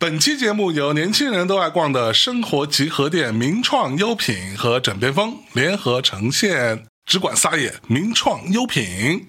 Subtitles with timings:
[0.00, 9.26] 本期节目由年轻人都爱逛的生活集合店名创优品和枕边风联合呈现，只管撒野，名创优品。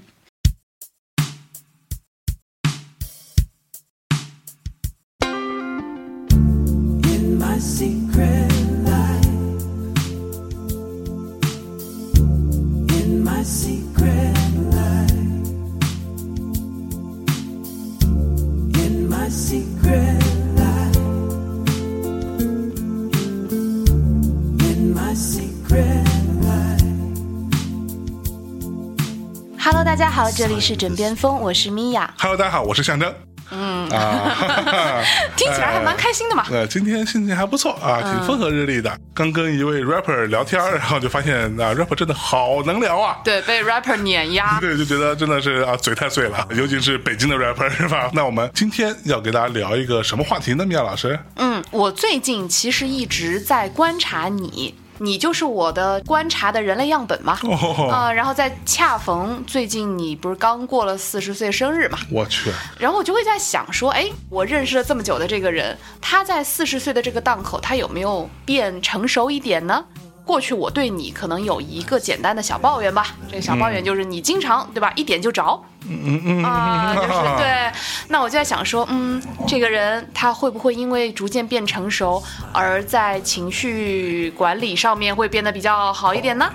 [30.01, 33.13] 家好，这里是枕边风，我是米娅，Hello，大家好，我是象征。
[33.51, 35.03] 嗯啊，
[35.37, 36.43] 听起来还蛮开心的嘛。
[36.49, 38.97] 呃，今天心情还不错啊，挺风和日丽的。
[39.13, 43.19] 刚跟一位 rapper 聊天，然后就发现啊，rapper 真的好能聊啊。
[43.23, 44.57] 对，被 rapper 碾压。
[44.59, 48.09] 对，就觉得真的是啊，嘴太碎了，尤其是北京的 rapper 是吧？
[48.11, 50.65] 那我们今天要给大家聊一个什么话题呢？
[50.65, 51.19] 米娅老师？
[51.35, 57.37] 嗯，我最近其实一直在观察你，你就是我的观察的人类样本嘛。
[57.43, 69.83] 哦，啊、然后在恰逢最近你不是刚过了四十岁生日嘛，我去，然后我就会在想说，哎，我认识了这么久的这个人，他在四十岁的这个档口，他有没有变成熟一点呢？
[70.23, 77.71] 过去我对你可能有一个简单的小抱怨吧，这个小抱怨就是你经常对吧，一点就着，嗯嗯啊、就是对。
[78.09, 86.51] 那我就在想说，嗯，这个人他会不会因为逐渐变成熟，而在情绪管理上面会变得比较好一点呢？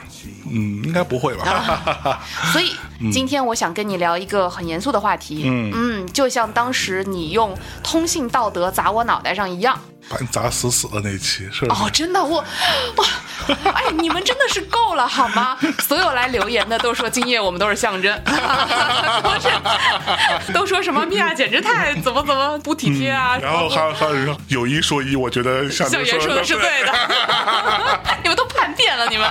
[0.49, 2.21] 嗯，应该不会吧？
[2.53, 2.73] 所以
[3.11, 7.53] 今天我想跟你聊一个很严肃的话题，嗯嗯就像当时你用
[7.83, 9.79] 通信道德砸我脑袋上一样。
[10.09, 11.83] 把你砸死死的那一期是不是？
[11.83, 12.39] 哦，真的，我
[12.97, 13.07] 哇，
[13.75, 15.59] 哎，你们真的是够了好吗？
[15.81, 18.17] 所有来留言的都说今夜我们都是象征，
[19.23, 26.93] 都是都说什么米娅简直太怎么怎么不体贴啊，然后还有还有人说有一说一，我觉得像小袁说的是对的
[28.23, 29.29] 你们都叛变了，你们。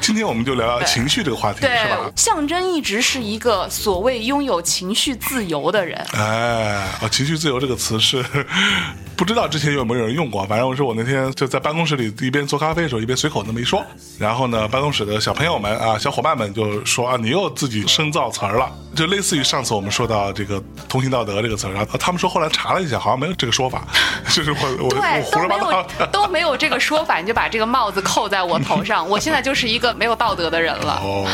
[0.00, 5.96] 今天我们就聊聊情绪这个话题，对是吧？，象征一直是一个所谓拥有情绪自由的人。
[6.14, 8.24] 哎，啊，情绪自由这个词是
[9.16, 13.84] 不知道之前有没有人用过，反正我是我那天就在办公室里一边做咖啡的时候，一边随口那么一说，
[14.18, 23.86] 然后呢，办公室的小朋友们啊，小伙伴们就说啊，你又自己生造词儿了，就类似于上次我们说到这个通行道德这个词儿，然后他们说后来查了一下，好像没有这个说法，
[24.32, 26.06] 就是我我我对，胡说都没有八道。
[26.10, 31.00] 都没有这个说法，你就把这个帽子扣在我头上，我现在就是一个没有道德的人了。
[31.02, 31.26] 哦，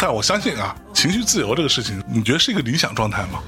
[0.00, 3.40] 但我相信啊，情绪自由这个事情，你觉得是一个理想状态吗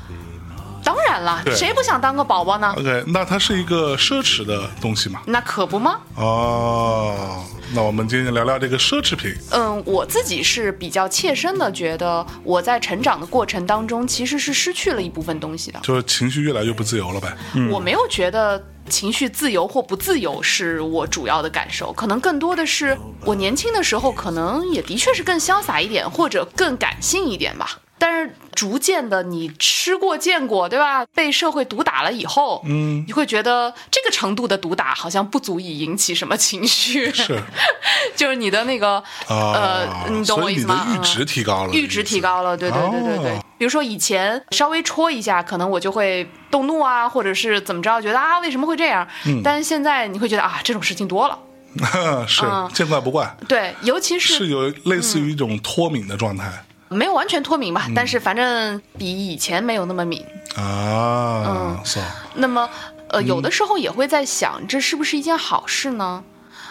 [0.83, 5.23] 当然了，谁不想当个宝宝呢？？OK，那它是一个奢侈的东西嘛？
[5.25, 5.99] 那可不吗？
[6.15, 9.35] 哦，那我们今天聊聊这个奢侈品。
[9.53, 15.81] 嗯，我自己是比较切身的觉得，我在成长的过程当中其实是失去了一部分东西的。
[15.83, 17.35] 就是情绪越来越不自由了呗。
[17.71, 27.79] 我没有觉得情绪自由或不自由是我主要的感受，可能更多的是我年轻的时候可能也的确是更潇洒一点，或者更感性一点吧。
[27.99, 31.05] 但是逐渐的，你吃过见过，对吧？
[31.15, 37.43] 被社会毒打了以后，嗯，你会觉得这个程度的毒打好像不足以引起什么情绪，是。
[38.15, 38.97] 就是你的那个、
[39.27, 40.85] 啊，呃，你懂我意思吗？
[40.89, 43.31] 你的阈值提高了，阈值提高了，对对对对对。
[43.39, 43.45] 哦。
[43.57, 49.07] 比如说以前稍微戳一下，可能我就会动怒啊，或者是怎么着，觉得啊为什么会这样？
[49.27, 49.41] 嗯。
[49.43, 51.39] 但是现在你会觉得啊这种事情多了，
[52.29, 52.69] 是嗯。
[52.75, 60.25] 见怪不怪，对，尤其是是有类似于一种脱敏的状态没有完全脱敏吧，嗯但是反正比以前没有那么敏。
[60.57, 61.45] 啊。
[61.47, 62.01] 嗯，是
[62.35, 62.69] 那么
[63.09, 66.23] 呃，嗯有的时候也会在想，这是不是一件好事呢？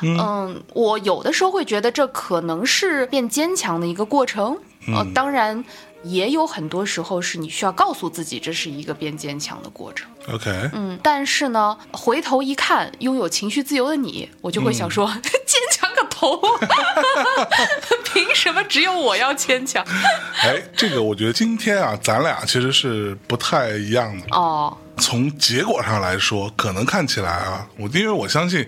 [0.01, 4.57] 嗯，我有的时候会觉得这可能是变坚强的一个过程。
[4.87, 5.63] 呃，嗯当然
[6.03, 10.09] 也有很多时候是你需要告诉自己这是一个变坚强的过程。
[10.29, 15.72] OK，嗯，但是呢，回头一看，拥有情绪自由的你，我就会想说，嗯坚强
[16.03, 16.39] 个头！
[18.13, 19.83] 凭什么只有我要牵强？
[20.43, 24.27] 哎，这个我觉得今天啊，咱俩其实是不太一样的。
[24.31, 28.67] 哦，从结果上来说，可能看起来啊，我因为我相信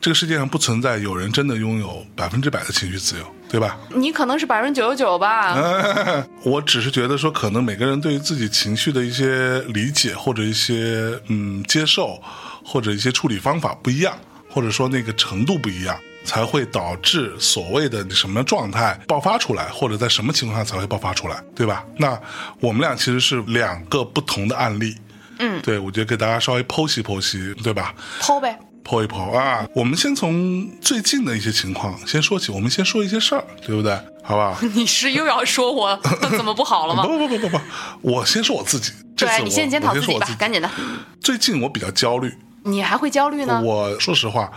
[0.00, 3.78] 这个世界上不存在有人真的拥有百分之百的情绪自由，对吧？
[3.94, 5.56] 你可能是百分之九十九吧？
[6.44, 12.20] 我只是觉得说，可能每个人对于自己情绪的一些理解或者一些嗯接受，
[12.64, 14.18] 或者一些处理方法不一样，
[14.50, 21.84] 或者说那个程度不一样，才会导致所谓的什么状态爆发出来，或者在什么情况下才会爆发出来，对吧？
[21.96, 22.18] 那
[22.60, 24.96] 我们俩其实是两个不同的案例。
[25.38, 27.94] 嗯，对，我觉得给大家稍微剖析剖析，对吧？
[28.20, 28.58] 剖呗。
[28.84, 29.64] 剖一剖啊！
[29.76, 33.96] 我们先从最近的一些情况先说起，我们先说一些事儿，对不对？
[34.24, 34.58] 好吧？
[34.74, 35.96] 你是又要说我
[36.36, 37.04] 怎么不好了吗？
[37.06, 37.60] 不不不不不，
[38.00, 38.92] 我先说我自己。
[39.16, 40.18] 这次对你先检讨自，己。
[40.18, 40.68] 吧赶紧的。
[41.20, 42.34] 最近我比较焦虑，
[42.64, 43.62] 你还会焦虑呢？
[43.62, 44.50] 我说实话，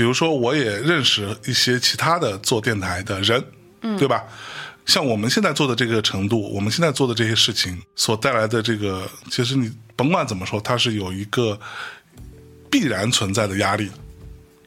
[0.00, 3.44] 比如说我也认识一些其他的做电台的人，
[3.82, 4.24] 嗯，对吧？
[4.86, 11.60] 像我们现在做的这个程度，我们现在做的这些事情所带来的这个，其实你甭管怎么说，它是有一个
[12.70, 13.90] 必然存在的压力。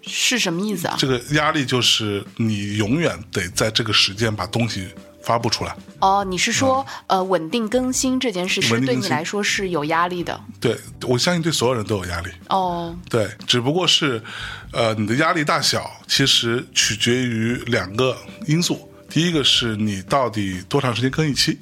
[0.04, 0.96] 是什么意思啊？
[1.00, 4.88] 这个压力就是你永远得在这个时间把东西
[5.24, 5.76] 发布出来。
[6.00, 10.40] 哦，你是说、呃稳定更新这件事是对你来说是有压力的？
[10.60, 10.78] 对
[11.08, 12.30] 我相信对所有人都有压力。
[12.50, 14.22] 哦，对，只不过是，
[14.72, 18.90] 呃，你的压力大小其实取决于两个因素。
[19.10, 21.58] 第一个是你到底多长时间更一期，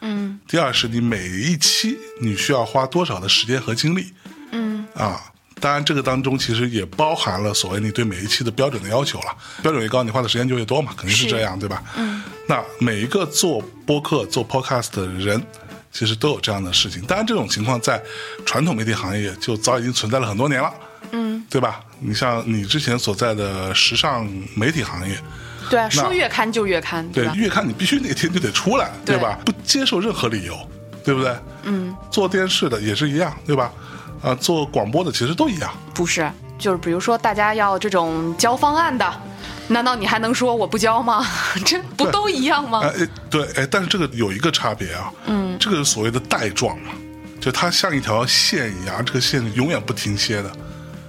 [0.00, 4.12] 嗯第二是你每一期你需要花多少的时间和精力
[4.52, 5.31] 嗯啊。
[5.62, 9.26] 当然，这个当中其实也包含了所谓你对每一期的标准的要求了。
[9.62, 11.80] 标准越高，你花的时间就越多嘛，肯定是是这样，对吧？
[11.96, 12.20] 嗯。
[12.48, 15.40] 那每一个做播客、做 podcast 的人，
[15.92, 17.00] 其实都有这样的事情。
[17.02, 18.02] 当然，这种情况在
[18.44, 20.74] 传统媒体行业就早已经存在了很多年了。
[21.12, 21.80] 嗯，对吧？
[22.00, 25.16] 你像你之前所在的时尚媒体行业，
[25.70, 27.12] 对啊，说月刊就月刊，吧？
[27.14, 29.38] 对月刊你必须那天就得出来，对对吧？
[29.46, 30.56] 不接受任何理由，
[31.04, 31.36] 对不对？
[31.62, 33.70] 嗯，做电视的也是一样，对吧？
[34.22, 35.70] 啊，做广播的其实都一样。
[35.92, 39.12] 不是，就是比如说大家要这种交方案的，
[39.68, 41.26] 难道你还能说我不交吗？
[41.66, 42.80] 这不都一样吗？
[42.84, 46.92] 哎，哎对，哎，但是这个有一个差别啊，嗯，这个是所谓的带状嘛，
[47.40, 50.50] 就它像一条线一样，这个线永远不停歇的。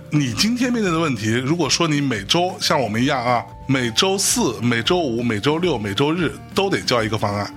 [0.09, 7.51] 你今天面对的问题，如果说你每周像我们一样啊，每周四、每周五、每周六、每周日都得交一个方案，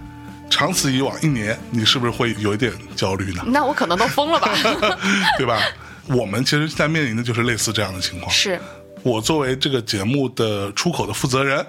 [0.48, 3.42] 长此以往，一年你是不是会有一点焦虑呢？
[3.46, 4.50] 那我可能都疯了吧？
[5.38, 5.60] 对吧？
[6.08, 8.30] 我们其实现在面临的就是类似这样的情况。
[8.30, 8.60] 是，
[9.02, 11.64] 我作为这个节目的出口的负责人，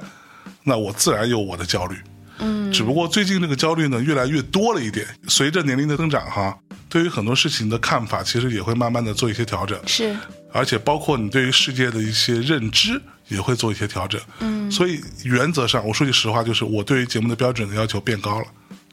[0.63, 1.95] 那我自然有我的焦虑。
[2.39, 6.55] 嗯，只不过最近这个焦虑呢越来越多了一点，随着年龄的增长哈，
[6.87, 10.15] 对于很多事情的看法其实也会慢慢的做一些调整，是，
[10.53, 14.21] 而且包括你对于世界的一些认知也会做一些调整。
[14.41, 18.45] 嗯，所以原则上，我说句实话，就是我对于节目的标准的要求变高了，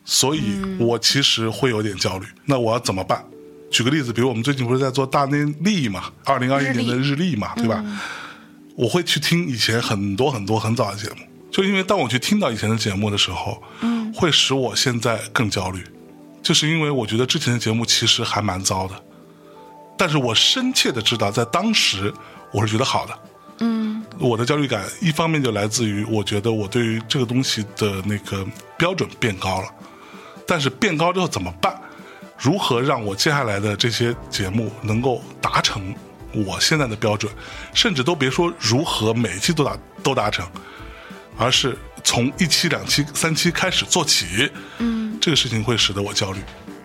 [0.05, 2.27] 所以我其实会有点焦虑。
[2.45, 3.25] 那我要怎么办？
[3.71, 7.85] 举个例子，比如我们最近不是在做大内历嘛，二零二一年的日历嘛，对吧？
[8.77, 11.17] 我会去听以前很多很多很早的节目，
[11.51, 15.85] 就因为当我去听到以前的节目的时候，嗯，会使我现在更焦虑，
[16.43, 18.95] 就是因为我觉得之前的节目其实还蛮糟的，
[19.97, 22.13] 但是我深切的知道，在当时
[22.53, 23.19] 我是觉得好的，
[23.61, 28.47] 嗯，我的焦虑感一方面就来自于我觉得我对于这个东西的那个
[28.77, 29.69] 标准变高了，
[30.47, 31.75] 但是变高之后怎么办？
[32.37, 35.95] 如何让我接下来的这些节目能够达成
[36.33, 37.33] 我现在的标准，
[37.73, 40.45] 甚至都别说如何每一期都达都达成，
[41.39, 44.51] 而是从一期、两期、三期开始做起。
[44.79, 46.41] 嗯，这个事情会使得我焦虑。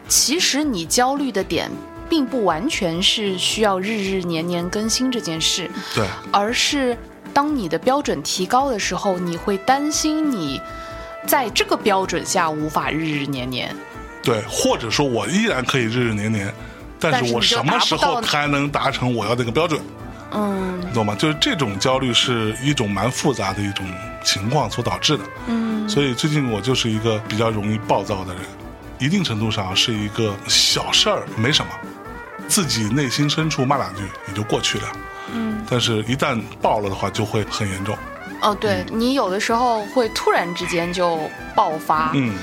[0.08, 1.70] 其实你焦虑的点，
[2.08, 6.96] 并不完全是需要日日年年更新这件事，对，而是
[7.34, 10.62] 当你的标准提高的时候，你会担心你
[11.28, 13.76] 在这个标准下无法日日年年。
[14.22, 16.54] 对，或者说我依然可以日日年年，
[17.00, 19.82] 但是我什么时候才能达成我要那个标准？
[20.32, 21.16] 嗯你懂吗？
[21.16, 23.86] 就是这种焦虑是一种蛮复杂的一种
[24.24, 25.24] 情况所导致的。
[25.48, 28.44] 嗯，所以最近我就是一个比较容易暴躁的人，
[29.00, 31.72] 一定程度上是一个小事儿没什么，
[32.48, 34.84] 自己内心深处骂两句也就过去了。
[35.34, 37.98] 嗯，但是一旦爆了的话，就会很严重。
[38.42, 41.20] 哦，对你有的时候会突然之间就
[41.56, 42.34] 爆发，嗯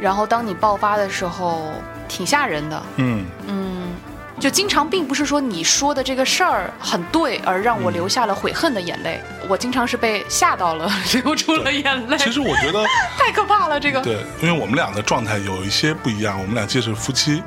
[0.00, 1.72] 然后当你爆发的时候，
[2.08, 2.82] 挺吓人的。
[2.96, 3.94] 嗯，嗯，
[4.40, 9.22] 就经常并不是说你说的这个事儿很对，而让我流下了悔恨的眼泪。
[9.48, 10.90] 我经常是被吓到了，
[11.22, 12.18] 流出了眼泪。
[12.18, 12.84] 其实我觉得。
[13.16, 14.00] 太可怕了，这个。
[14.00, 17.40] 对，因为我们俩的状态有一些不一样，我们俩既是夫妻，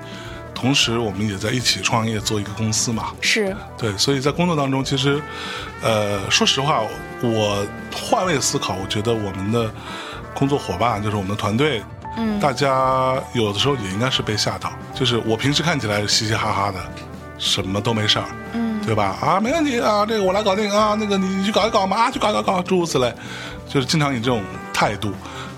[0.56, 3.12] 同时我们也在一起创业做一个公司嘛。
[3.22, 5.22] 是，对，所以在工作当中，其实，
[5.84, 6.82] 呃，说实话，
[7.22, 9.70] 我换位思考，我觉得我们的
[10.34, 11.84] 工作伙伴，就是我们的团队，
[12.18, 14.72] 嗯大家有的时候也应该是被吓到。
[14.96, 16.80] 就是我平时看起来嘻嘻哈哈的，
[17.38, 19.18] 什么都没事儿，嗯对吧？
[19.22, 23.14] 啊，没问题啊，这个我来搞定啊，那个你你去搞一搞嘛，啊，去搞搞搞，诸如此类，
[23.68, 24.42] 就是经常以这种
[24.74, 25.12] 态度。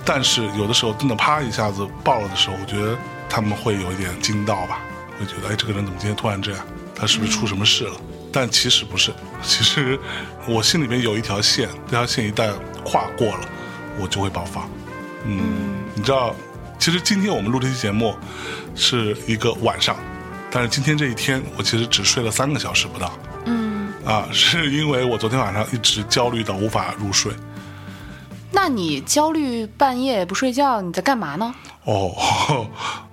[0.04, 2.98] 但是有的时候真的啪一下子爆了的时候，我觉得
[3.30, 4.80] 他们会有一点惊到吧，
[5.20, 6.66] 会觉得哎，这个人怎么今天突然这样？
[6.96, 7.94] 他是不是出什么事了？
[8.32, 10.00] 但其实不是，其实
[10.48, 12.52] 我心里面有一条线，这条线一旦
[12.84, 13.42] 跨过了，
[14.00, 14.68] 我就会爆发。
[15.26, 16.36] 嗯，你知道，
[16.80, 18.16] 其实今天我们录这期节目
[18.76, 19.96] 是一个晚上，
[20.52, 23.12] 但是今天这一天我其实只睡了三个小时不到。
[23.46, 27.32] 嗯，啊，是因为我昨天晚上一直焦虑到无法入睡。
[28.52, 31.54] 那你焦虑半夜不睡觉，你在干嘛呢？
[31.84, 32.68] 哦，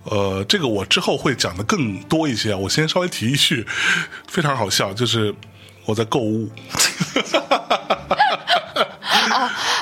[0.05, 2.57] 呃，这个我之后会讲的更多一些啊。
[2.57, 3.67] 我先稍微提一句，
[4.29, 5.35] 非常好笑，就是
[5.87, 6.49] 我在购物。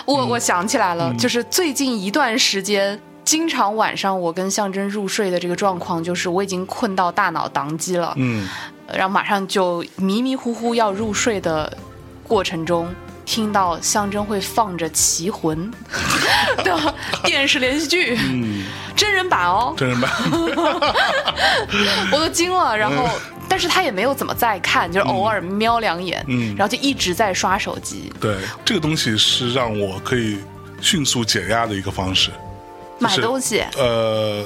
[0.05, 8.49] 我我想起来了，就是最近一段时间，经常晚上我跟象征入睡的这个状况，就是我已经困到大脑宕机了，嗯，
[8.93, 11.77] 然后马上就迷迷糊糊要入睡的
[12.27, 12.93] 过程中，
[13.33, 15.73] 听到象征会放着《棋魂
[16.63, 18.63] 》的电视连续剧，嗯
[18.95, 20.11] 真人版哦，真人版。
[22.13, 22.77] 我都惊了。
[22.77, 23.09] 然后，
[23.49, 28.37] 但是他也没有怎么再看，就是偶尔瞄两眼，嗯然后就一直在刷手机，对，
[28.67, 30.39] 这个东西是让我可以
[30.83, 32.31] 迅速减压的一个方式。
[32.99, 34.45] 买东西，呃，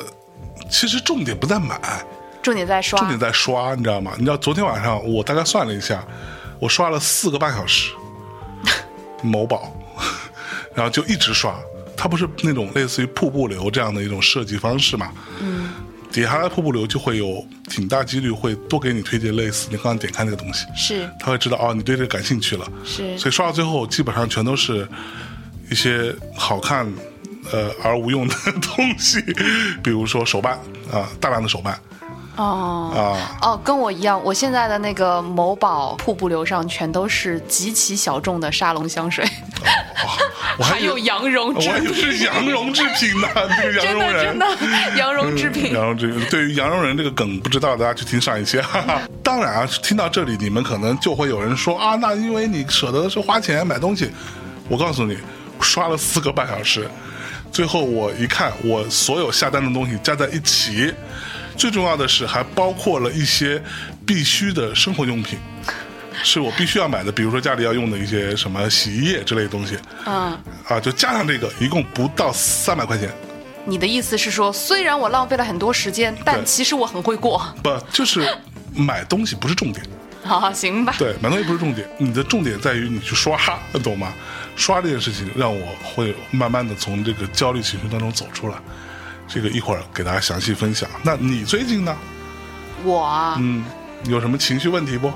[0.71, 1.77] 其实重点不在买，
[2.41, 3.09] 重点在刷重。
[3.09, 4.13] 点在刷，你知道吗？
[4.17, 6.05] 你知道昨天晚上我大概算了一下，
[6.61, 7.91] 我刷了四个半小时，
[9.27, 9.75] 某宝，
[10.75, 11.55] 然后就一直刷。
[11.97, 15.11] 它不是那种类似于瀑布流这样的一种设计方式嘛？
[15.41, 15.71] 嗯，
[16.13, 21.09] 底下的瀑布流就会有挺大几率会多给你推荐类似你刚刚点开那个东西，是。
[21.19, 23.17] 他会知道哦你对这个感兴趣了，是。
[23.19, 24.87] 所以刷到最后基本上全都是
[25.71, 26.87] 一些好看
[27.51, 29.23] 呃而无用的 东西，
[29.83, 30.59] 比如说手办
[30.93, 31.81] 啊、大量的手办
[32.37, 32.93] 哦。
[32.95, 33.39] 啊。
[33.43, 39.25] 哦，跟我一样，我现在的那个某宝瀑布流上全都是极其小众的沙龙香水，
[40.59, 45.73] 我还还有羊绒制我还以为品，是羊绒制品呢，这 个羊真绒人的真的羊绒制品。
[45.73, 48.59] 羊绒制品，对于羊绒人这个梗不知道，大家去听上一期。
[48.61, 49.01] 哈哈。
[49.23, 54.11] 当然啊，听到这里，你们可能就会有人说啊，那因为你舍得是花钱买东西。
[54.69, 55.17] 我告诉你，
[55.61, 56.89] 刷了四个半小时，
[57.53, 60.93] 最后我一看，我所有下单的东西加在一起，
[61.57, 63.63] 最重要的是还包括了一些
[64.05, 65.39] 必须的生活用品。
[66.23, 70.37] 是我必须要买的，比如说家里要用的一些什么洗衣液之类的东西，嗯，
[70.67, 73.11] 啊，就加上这个，一共不到三百块钱。
[73.67, 77.55] 你的意思是说，虽然我浪费了很多时间，但其实我很会过。
[77.63, 78.27] 不，就是
[78.75, 79.85] 买东西不是重点，
[80.25, 80.95] 好， 行吧。
[80.99, 83.39] 对，买东西不是重点，你的重点在于你去刷，
[83.85, 84.15] 懂吗？
[84.57, 88.55] 刷这件事情让我会慢慢的从这个焦虑情绪当中走出来，
[89.29, 90.89] 这个一会儿给大家详细分享。
[91.03, 91.97] 那你最近呢？
[92.85, 93.65] 我啊，嗯，
[94.05, 95.11] 有什么情绪问题不？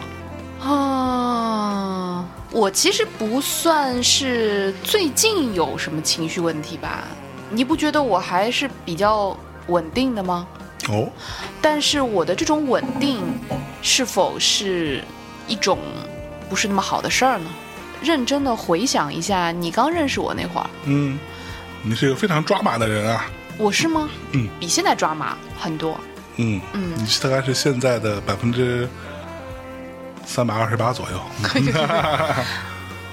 [0.67, 7.05] 啊，我其实不算是最近有什么情绪问题吧？
[7.51, 9.37] 你不觉得我还是比较
[9.69, 10.47] 稳定的吗？
[10.89, 11.09] 哦，
[11.61, 13.23] 但是我的这种稳定，
[13.83, 15.03] 是否是
[15.47, 15.79] 一种
[16.49, 17.51] 不是那么好的事儿呢？
[18.03, 21.19] 认真的回想一下，你刚认识我那会儿，嗯，
[21.83, 23.27] 你是一个非常抓马的人啊，
[23.61, 24.09] 我是吗？
[24.33, 26.01] 嗯，比现在抓马很多。
[26.37, 28.89] 嗯嗯你大概是现在的百分之
[30.25, 31.21] 三百二十八左右。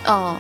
[0.06, 0.40] 嗯，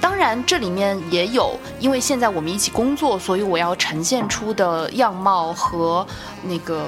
[0.00, 6.04] 当然这里面也有，因为现在我们一起工作，所以我要呈现出的样貌和
[6.42, 6.86] 那个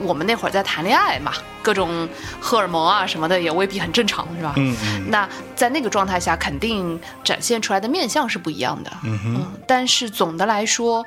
[0.00, 2.08] 我们那会儿在谈恋爱嘛，各种
[2.40, 4.54] 荷尔蒙啊什么的也未必很正常，是吧？
[4.56, 8.90] 嗯嗯那在那个状态下，肯定展现出来的面相是不一样的。
[9.04, 11.04] 嗯哼，嗯，但是总的来说，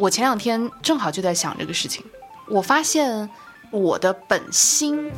[0.00, 2.02] 我前两天正好就在想这个事情，
[2.48, 3.28] 我发现
[3.70, 5.10] 我的本心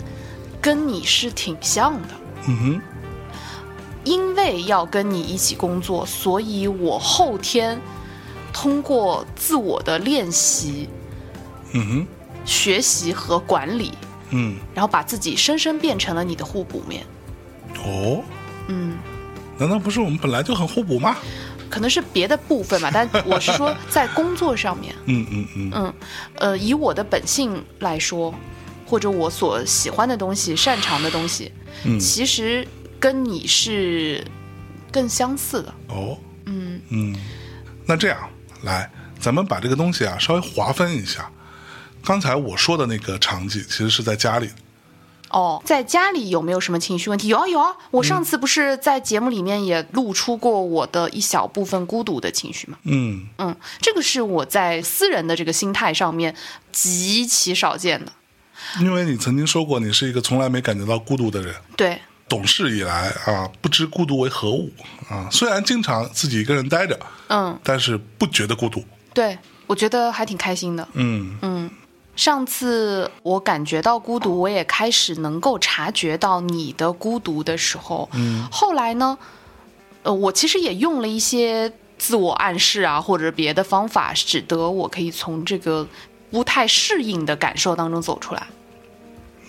[0.61, 2.09] 跟你是挺像的。
[2.49, 2.81] 嗯哼，
[4.03, 7.81] 因为要跟你一起工作，所以我后天
[8.53, 10.89] 通过自我的练习、
[11.75, 12.07] 嗯哼，
[12.45, 13.93] 学习和管理，
[14.31, 17.07] 嗯，然后把自己深深变成了你的互补面。
[17.85, 18.21] 哦，
[18.67, 18.99] 嗯，
[19.57, 21.17] 难道不是我们本来就很互补吗？
[21.73, 25.95] 可能是别的部分吧，但我是说 在工作上面，嗯嗯嗯嗯，
[26.35, 28.35] 呃，以我的本性来说，
[28.87, 31.51] 或者我所喜欢的东西、擅长的东西，
[31.85, 32.69] 嗯，其实
[33.01, 34.23] 跟你是
[34.93, 35.75] 更相似的。
[35.89, 37.17] 哦，嗯嗯，
[37.87, 38.19] 那这样
[38.65, 41.31] 来，咱们把这个东西啊稍微划分一下。
[42.05, 44.51] 刚才我说的那个场景，其实是在家里。
[45.33, 47.29] 哦，在家里有没有什么情绪问题？
[47.29, 52.79] 有啊有啊，我上次不是在节目里面也露出过我的一小部分孤独的情绪吗？
[52.85, 56.35] 嗯嗯，这个是我在私人的这个心态上面
[56.71, 58.13] 极其少见的。
[58.81, 61.55] 因为你曾经说过，你是一个从来没感觉到孤独的人。
[61.77, 61.99] 对，
[62.29, 64.71] 懂事以来啊，不知孤独为何物
[65.09, 65.29] 啊。
[65.33, 66.99] 虽然经常自己一个人待着，
[67.29, 68.85] 嗯，但是不觉得孤独。
[69.13, 69.37] 对，
[69.67, 70.87] 我觉得还挺开心的。
[70.93, 71.71] 嗯嗯，
[72.15, 79.17] 上次我感觉到孤独，我也开始能够察觉到你的孤独的时候，嗯后来呢，
[80.03, 85.87] 呃，我其实也用了一些自我暗示啊，或者别的方法，使得我可以从这个
[86.31, 88.47] 不太适应的感受当中走出来。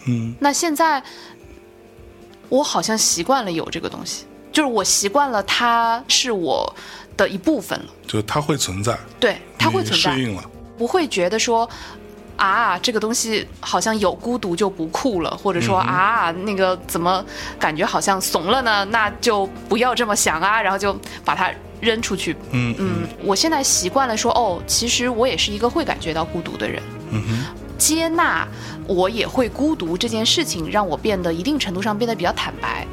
[0.06, 1.04] 嗯那现在，
[2.50, 6.74] 我好像习惯了有这个东西，就是我习惯了它是我
[7.18, 7.86] 的一部分了。
[8.08, 10.44] 就它会存在，对，它会存在适，应了。
[10.78, 11.70] 不会觉得说
[12.44, 17.24] 啊，这个东西好像有孤独就不酷了，或者说、啊，那个怎么
[17.58, 18.84] 感觉好像怂了呢？
[18.86, 22.36] 那就不要这么想啊，然后就把它扔出去。
[22.52, 26.84] 嗯嗯，我现在习惯了说，哦，其实我也是一个会感觉到孤独的人。
[27.12, 28.46] 嗯哼，接纳
[28.88, 32.86] 我也会孤独这件事情，让我变得一定程度上变得比较坦白。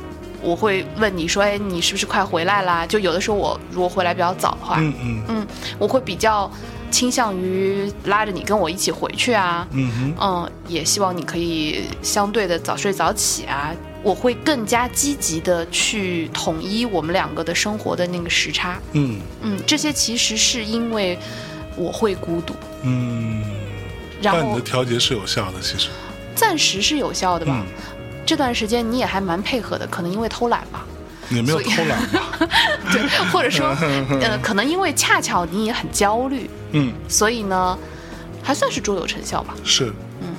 [0.43, 2.87] 我会问你说，哎，你是不是快回来啦？
[2.87, 5.47] 就有的时候我如果回来比较早的话，嗯嗯嗯，
[5.79, 6.51] 我会比较
[6.91, 13.73] 倾向于拉着你跟我一起回去啊，嗯哼，嗯，也希望你可以相对的早睡早起啊。
[14.03, 19.21] 我会更加积极的去统一我们两个的生活的那个时差，嗯。
[19.43, 21.19] 嗯，这些其实是因为
[21.77, 23.45] 我会孤独，嗯，
[24.23, 25.89] 然后你的调节是有效的，其实。
[26.35, 27.53] 暂时是有效的吧。
[27.55, 27.67] 嗯，
[28.25, 30.87] 这段时间你也还蛮配合的，可能因为偷懒吧，
[31.31, 32.21] 你没有偷懒吧？
[32.93, 33.69] 对，或者说，
[34.21, 37.79] 呃，可能因为恰巧你也很焦虑，嗯，所以呢，
[38.43, 39.55] 还算是卓有成效吧。
[39.65, 40.35] 是，嗯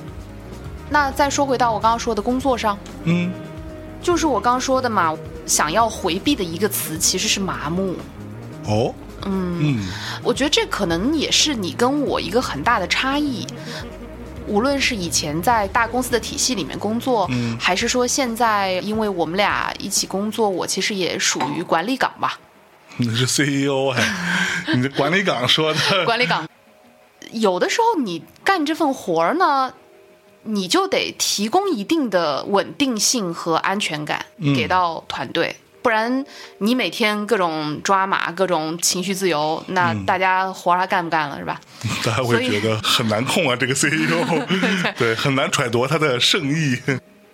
[0.90, 3.32] 那再说回到我刚刚说的工作上，嗯
[4.02, 7.96] 就是我刚说的嘛，想要回避的一个词其实是麻木。
[8.66, 8.94] 哦，
[9.24, 9.88] 嗯，嗯
[10.22, 13.46] 我觉得这可能也是你跟我一个很大的差异。
[14.46, 22.38] 无论是以前在大公司的体系里面工作，嗯还是说现在因为我们俩一起工作，我其实也属于管理岗吧。
[22.98, 24.04] 你是 CEO 哎，
[24.74, 26.46] 你这管理岗说的， 管理岗，
[27.30, 29.72] 有的时候你干这份活儿呢，
[30.42, 35.56] 你就得提供一定的稳定性和安全感嗯给到团队。
[35.82, 36.24] 不然，
[36.58, 41.60] 你每天各种抓马、各种情绪自由，那嗯大家活儿还干不干了，是吧？
[42.04, 44.24] 大家会觉得很难控啊，这个 CEO，
[44.96, 46.80] 对，很难揣度他的圣意。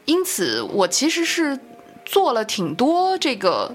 [0.06, 1.58] 因此，我其实是
[2.06, 3.74] 做了挺多这个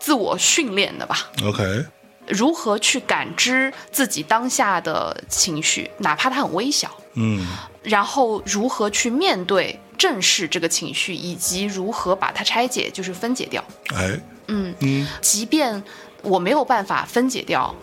[0.00, 1.30] 自我训练的吧。
[1.44, 1.84] OK，
[2.26, 7.46] 如何去感知自己当下的情绪，哪怕它很微小，嗯。
[7.82, 13.62] 然后如何去面对、正视这个情绪，以及如何把它拆解，就是分解掉。
[13.94, 15.82] 哎，嗯，嗯即便
[16.22, 17.74] 我没有办法分解掉，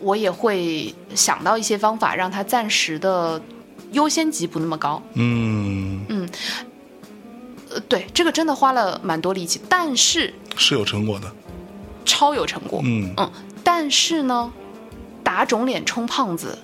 [0.00, 3.38] 我也会想到一些方法，让它暂时的
[3.90, 5.02] 优先级不那么高。
[5.12, 6.26] 嗯，
[7.68, 11.30] 呃，对，这个真的花了蛮多力气，但是是有成果的。
[12.06, 12.80] 超有成果。
[12.82, 13.30] 嗯嗯，
[13.62, 14.50] 但是呢，
[15.22, 16.58] 打肿脸充胖子，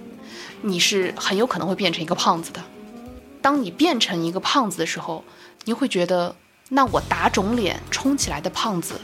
[0.63, 2.65] 你是很有可能会变成一个胖子的。
[3.41, 5.25] 当你变成一个胖子的时候，
[5.65, 6.35] 你会觉得，
[6.71, 9.01] 那我打肿脸充起来的胖子，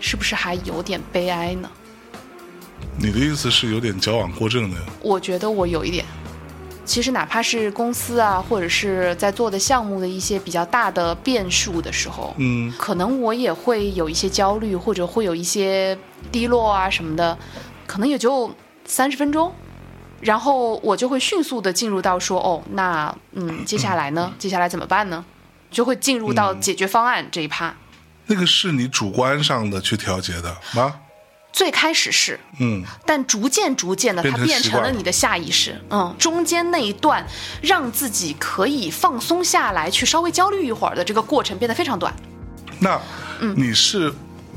[0.00, 1.70] 是不是还有点悲哀呢？
[2.98, 4.76] 你的意思是有点矫枉过正的。
[5.00, 6.04] 我觉得我有一点。
[6.84, 15.98] 其实哪怕是公司啊，或者是在做的项目的一些比较大的变数的时候，嗯可能我也会有一些焦虑，或者会有一些
[16.30, 17.36] 低落啊什么的，
[17.88, 18.48] 可能也就
[18.84, 19.52] 三十分钟，
[20.26, 24.32] 然后我就会迅速的进入到说，哦，那嗯，接下来呢？
[24.40, 25.24] 接下来怎么办呢？
[25.70, 27.72] 就会进入到解决方案这一趴。
[28.26, 30.94] 那个是你主观上的去调节的吗？
[31.52, 35.80] 最开始是，嗯但逐渐逐渐的，它变成了你的下意识。
[35.90, 37.24] 嗯，中间那一段
[37.62, 42.12] 让自己可以放松下来，去稍微焦虑一会儿的这个过程变得非常短。
[42.80, 43.00] 那
[43.40, 44.12] 嗯你是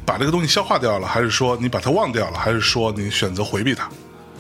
[0.06, 3.88] 把这个东西消化掉了，还是说你把它忘掉了，还是说你选择回避它？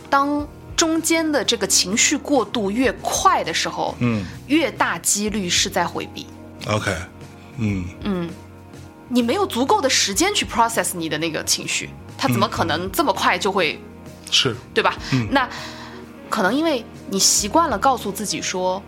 [0.09, 0.45] 当
[0.79, 6.25] 中间的这个情绪过渡越快的时候，嗯越大几率是在回避。
[6.69, 6.95] ，OK，
[7.57, 8.29] 嗯嗯，
[9.09, 13.77] 你没有足够的时间去 process 你的那个情绪，它怎么可能这么快就会，
[14.31, 14.95] 是，对吧？
[15.29, 15.49] 那
[16.29, 18.81] 可能因为你习惯了告诉自己说，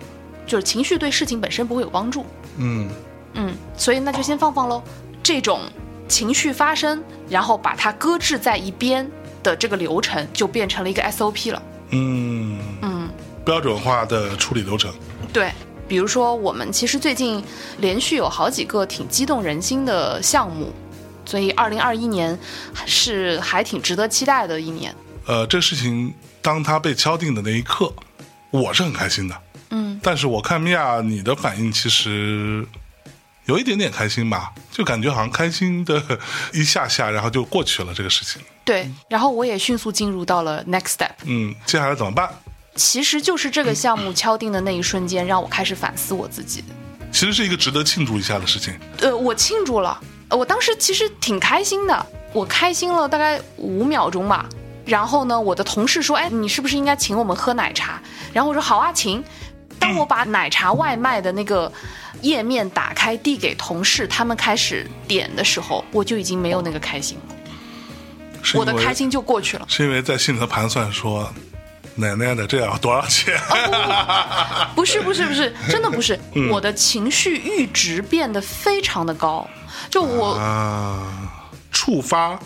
[0.47, 2.25] 就是情绪对事情本身不会有帮助，
[2.55, 2.87] 嗯
[3.33, 4.81] 嗯，所以那就先放放喽。
[5.21, 5.59] 这种
[6.07, 9.05] 情绪发生，然后把它搁置在一边
[9.43, 11.61] 的这个流程，就变成了一个 SOP 了。
[11.91, 13.09] 嗯，嗯，
[13.45, 14.93] 标准化的处理流程。
[15.31, 15.51] 对，
[15.87, 17.43] 比如说我们其实最近
[17.79, 20.71] 连续有好几个挺激动人心的项目，
[21.25, 22.37] 所以二零二一年
[22.85, 24.93] 是还挺值得期待的一年。
[25.27, 27.93] 呃，这个事情当它被敲定的那一刻，
[28.49, 29.35] 我是很开心的。
[29.69, 32.65] 嗯，但是我看米娅你的反应其实
[33.45, 36.01] 有一点点开心吧，就感觉好像开心的
[36.53, 38.41] 一下下，然后就过去了这个事情。
[38.63, 42.29] 对，然后我也迅速进入到了 next step，嗯，接下来怎么办？
[42.75, 46.63] 其实就是这个项目敲定的那一瞬间，让我开始反思我自己。
[47.11, 48.73] 其实是一个值得庆祝一下的事情。
[49.01, 49.99] 呃，我庆祝了，
[50.29, 54.47] 呃我当时其实挺开心的，我开心了大概五秒钟吧。
[54.85, 58.01] 然后呢，我的同事说：“哎，你是不是应该请我们喝奶茶？”
[58.31, 59.23] 然后我说：“好啊，请。”
[59.77, 61.71] 当我把奶茶外卖的那个
[62.21, 67.35] 页面打开递给同事，他们开始点的时候，我就已经没有那个开心了，
[68.53, 69.65] 我的开心就过去了。
[69.67, 71.31] 是因为在心里头盘算说，
[71.95, 73.37] 奶奶的，这要多少钱？
[74.75, 79.47] 不是不是不是，真的不是， 我的情绪阈值变得非常的高，
[79.89, 81.05] 就我啊，
[81.71, 82.39] 触发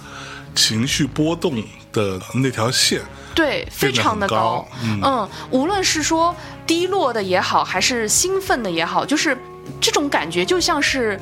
[0.55, 3.01] 情绪波动的那条线，
[3.33, 4.67] 对，非常的高。
[4.81, 6.35] 嗯无论是说
[6.65, 9.37] 低落的也好，还是兴奋的也好，就是
[9.81, 11.19] 这种感觉就像是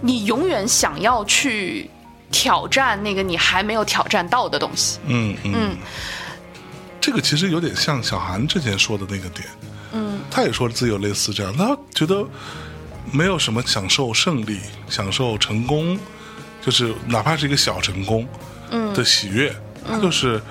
[0.00, 1.90] 你永远想要去
[2.30, 4.98] 挑战那个你还没有挑战到的东西。
[5.06, 5.52] 嗯嗯。
[5.54, 5.76] 嗯。
[7.00, 9.46] 这个其实有点像小韩之前说的那个点，
[9.92, 12.26] 嗯，他也说自己有类似这样，他觉得
[13.12, 15.96] 没有什么享受胜利、享受成功，
[16.60, 18.26] 就是哪怕是一个小成功，
[18.70, 18.92] 嗯。
[18.92, 19.54] 的喜悦，
[19.88, 20.42] 他就是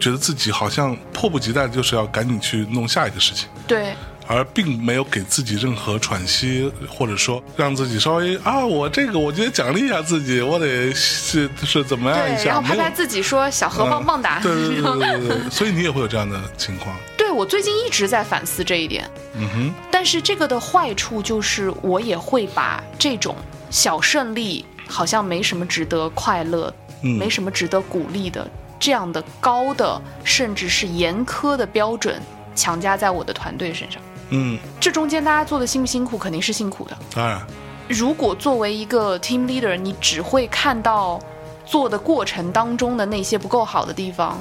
[0.00, 3.48] 觉得自己好像迫不及待，就是要赶紧去弄下一个事情。
[3.68, 3.94] 对，
[4.26, 14.40] 而并没有给自己任何喘息，或者说让自己稍微啊，我这个我觉得奖励一下自己，我得是是怎么样一对，下，然后拍拍自己说小何棒棒哒。
[14.40, 16.96] 对对对对对 对，所以你也会有这样的情况。
[17.16, 23.34] 对我最近一直在反思这一点，嗯哼，但是这个的坏处就是我也会把这种
[23.70, 32.20] 小胜利好像没什么值得快乐，嗯没什么值得鼓励的这样的高的甚至是严苛的标准
[32.54, 34.02] 强加在我的团队身上。
[34.34, 36.96] 嗯，这中间大家做的辛不辛苦，肯定是辛苦的。
[37.14, 37.40] 当然，
[37.86, 41.20] 如果作为一个 team leader，你只会看到
[41.66, 44.38] 做的过程当中的那些不够好的地方，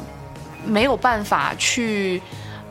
[0.66, 2.22] 没有办法去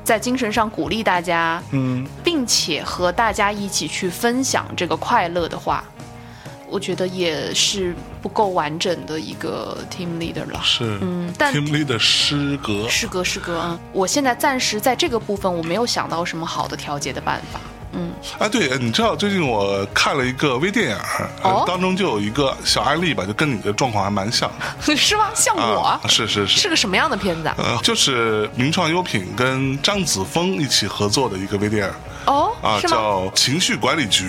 [0.02, 5.84] 在精神上鼓励大家，嗯，并且和大家一起去分享这个快乐的话，
[6.70, 10.60] 我觉得也是不够完整的一个 team leader 了。
[10.62, 17.60] 是，嗯但 Team leader 诗歌，是哥是哥，嗯，我现在暂时在这个部分我没有想到什么好的调节的办法。
[17.92, 20.96] 嗯，哎，对，你知道最近我看了一个微电影，
[21.66, 24.94] 当中就有一个小案例吧，就跟你的状况还蛮像的。
[24.96, 25.28] 是吗？
[25.34, 27.54] 像我、啊，是是是，是个什么样的片子啊？
[27.58, 31.94] 呃，就是名创优品跟张子枫一起合作的一个微电影
[32.26, 32.80] 哦，啊？
[32.82, 34.24] 叫《情绪管理局》。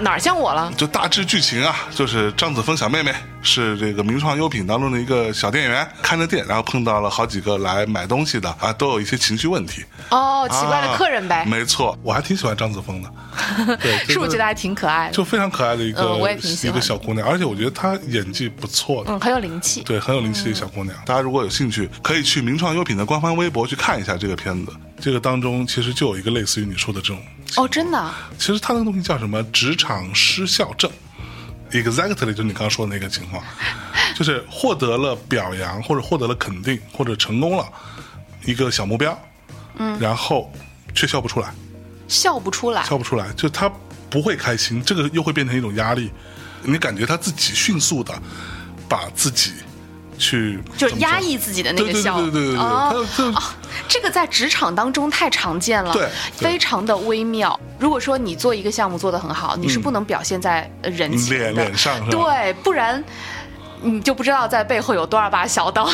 [0.00, 0.72] 哪儿像我了？
[0.76, 9.84] 就大致剧情啊，就是张子枫小妹妹是这个名创优品当中的一个小店员，看着店，然后碰到了好几个来买东西的啊，都有一些情绪问题。
[10.10, 15.12] 哦，奇怪的客人呗，啊没错，我还挺喜欢张子枫的，对， 是不是觉得得还挺可爱的？
[15.12, 19.12] 就非常可爱的一个、嗯我也挺喜一欢一个小姑娘，而且我觉得她演技不错的。
[19.12, 19.82] 嗯，很有灵气。
[19.82, 20.96] 对，很有灵气的一个小姑娘。
[21.06, 24.72] 大家如果有兴趣，可以去名创优品的官方微博去看一下这个片子。
[25.00, 27.18] 这个当中其实就有一个类似于你说的这种
[27.56, 28.30] 哦，真的啊？
[28.38, 29.42] 其实他那个东西叫什么？
[29.44, 30.90] 职场失效症
[31.70, 33.42] ，exactly 就是你刚刚说的那个情况，
[34.14, 37.66] 就是获得了表扬或者获得了肯定或者成功了
[38.44, 39.18] 一个小目标，
[39.76, 40.52] 嗯，然后
[40.94, 41.52] 却笑不出来，
[42.08, 42.84] 笑不出来。
[42.84, 43.70] 笑不出来，就他
[44.08, 46.10] 不会开心，这个又会变成一种压力，
[46.62, 48.12] 你感觉他自己迅速的
[48.88, 49.52] 把自己
[50.20, 53.42] 去就是压抑自己的那个笑，对对对对对，哦他就哦，
[53.88, 56.02] 这个在职场当中太常见了，对
[56.36, 57.58] 对非常的微妙。
[57.78, 63.02] 如果说你做一个项目做得很好，你是不能表现在呃人前的，脸脸上对，不然
[63.80, 65.90] 你就不知道在背后有多少把小刀，哦，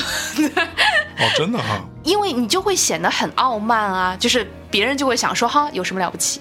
[1.36, 6.40] 真的哈， 因为你就会显得很傲慢啊，就是别人就会想说哈，有什么了不起？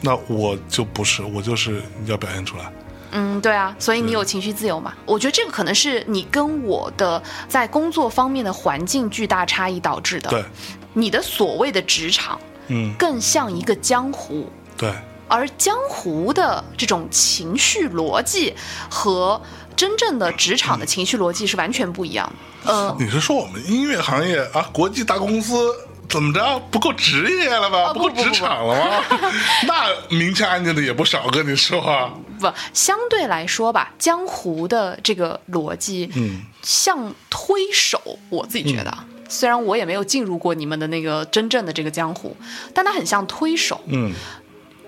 [0.00, 2.64] 那我就不是，我就是要表现出来。
[3.18, 4.92] 嗯，对啊，所以你有情绪自由嘛？
[5.06, 10.28] 我觉得这个可能是你跟我的在工作方面的环境巨大差异导致的。
[10.28, 10.44] 对，
[10.92, 14.92] 你的所谓的职场嗯，更像一个江湖，对，
[15.28, 18.54] 而江湖的这种情绪逻辑
[18.90, 19.40] 和
[19.74, 22.30] 真正的职场的情绪逻辑是完全不一样
[22.64, 22.70] 的。
[22.70, 25.54] 呃，你是说我们音乐行业啊，国际大公司
[26.06, 27.78] 怎么着不够职业了吧？
[27.84, 29.30] 哦不不不够职场了吗？
[29.66, 32.12] 那明枪暗箭的也不少，跟你说啊。
[32.38, 39.04] 不，相对来说吧，江湖的这个逻辑，嗯，像推手，我自己觉得啊。
[39.28, 42.36] 虽然我也没有进入过你们的那个真正的这个江湖，
[42.72, 43.80] 但它很像推手。
[43.86, 44.12] 嗯，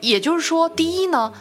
[0.01, 1.33] 也就是说，第一呢，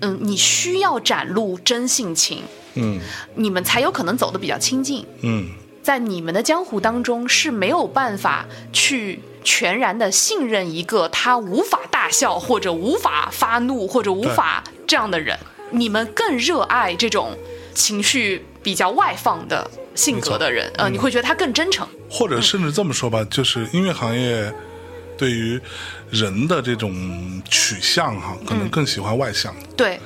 [0.00, 2.42] 嗯，你需要展露真性情，
[2.74, 3.00] 嗯
[3.36, 5.06] 你们才有可能走得比较亲近。
[5.22, 5.48] 嗯，
[5.82, 15.38] 在你们的江湖当中是没有办法去全然的信任一个他无法大笑或者无法发怒或者无法这样的人。
[15.70, 17.36] 你们更热爱这种
[17.74, 21.86] 情绪比较外放的性格的人，呃，你会觉得他更真诚。
[22.08, 24.52] 或者甚至这么说吧，就是音乐行业
[25.18, 25.60] 对于
[26.10, 29.52] 人的这种取向哈，可能更喜欢外向。
[29.76, 29.98] 对，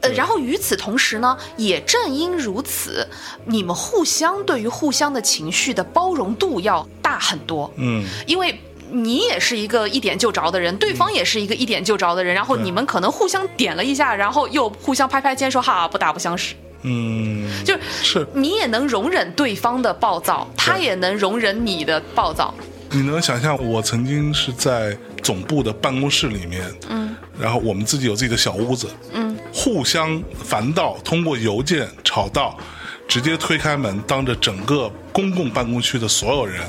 [0.00, 3.04] 呃，然后与此同时呢，也正因如此，
[3.46, 7.72] 你们互相对于互相的情绪的包容度要大很多。
[7.76, 8.60] 嗯，因为
[8.92, 17.80] 你也是一个一点就着的人，对方也是一个一点就着的人，然后你们可能互相点了一下，然后又互相拍拍肩说哈不打不相识，嗯，就是。
[18.02, 22.52] 是你也能容忍对方的暴躁，他也能容忍你的暴躁，
[22.90, 32.58] 你能想象我曾经是在总部的办公室里面，嗯，然后我们自己有自己的小屋子，嗯，互相烦到通过邮件吵到，
[33.06, 36.62] 直接推开门，当着整个公共办公区的所有人，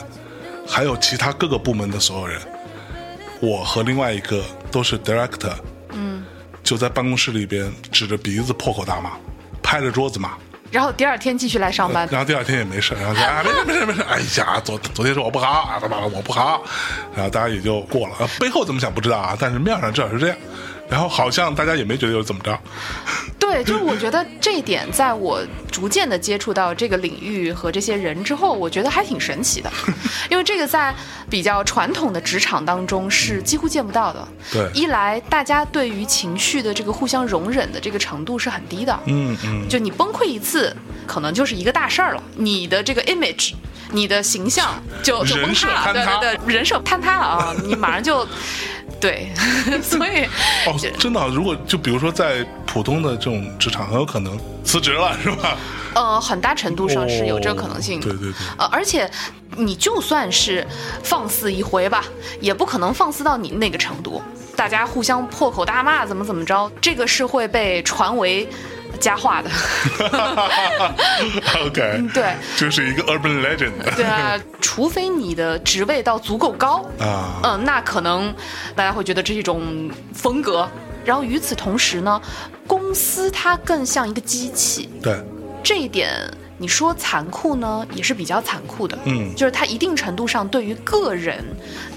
[0.71, 2.39] 还有其他各个部门的所有人，
[3.41, 5.53] 我和另外一个都是 director，
[5.91, 6.23] 嗯，
[6.63, 9.11] 就在办公室里边指着鼻子破口大骂，
[9.61, 10.31] 拍着桌子骂。
[10.71, 12.07] 然后第二天继续来上班。
[12.09, 16.63] 然后第二天也没事，然后说啊没事没事没事，哎呀昨昨天是我不好啊，他妈的我不好，
[17.13, 18.15] 然后大家也就过了。
[18.19, 20.37] 呃背后怎么想不知道啊，但是面上至少是这样。
[20.91, 22.59] 然后好像大家也没觉得有怎么着，
[23.39, 29.71] 对，就是我觉得这一点，在我逐渐的接触到这个领域和这些人之后，我觉得还挺神奇的，
[30.29, 30.93] 因为这个在
[31.29, 34.27] 比较传统的职场当中是几乎见不到的。
[34.51, 34.69] 对。
[34.73, 40.75] 一来大家对于情绪的这个互相容忍的这个程度是很低的，嗯嗯，就你崩溃一次，
[41.07, 43.53] 可能就是一个大事儿了，你的这个 image。
[43.91, 47.55] 你的形象就就崩塌了，塌对对对，人设坍塌了啊！
[47.63, 48.25] 你马上就，
[48.99, 49.29] 对，
[49.83, 50.25] 所以
[50.65, 55.57] 哦，真的啊，如果就比如说在普通的这种职场，很有可能辞职了，是吧？
[55.93, 58.07] 呃，很大程度上是有这个可能性的。
[58.07, 59.09] 对对对，呃，而且
[59.57, 60.65] 你就算是
[61.03, 62.05] 放肆一回吧，
[62.39, 64.21] 也不可能放肆到你那个程度。
[64.55, 68.47] 大家互相破口大骂，怎么怎么着，这个是会被传为
[69.01, 69.49] 佳话的。
[71.65, 72.35] OK，对。
[72.55, 78.33] 就是一个 urban legend 对啊，除非你的职位到足够高，啊，嗯、那可能
[78.75, 80.67] 大家会觉得这是一种风格。
[81.03, 82.21] 然后与此同时呢，
[82.67, 85.19] 公司它更像一个机器，对，
[85.63, 86.11] 这一点
[86.61, 88.95] 你说残酷呢，也是比较残酷的。
[89.05, 91.43] 嗯就是它一定程度上对于个人，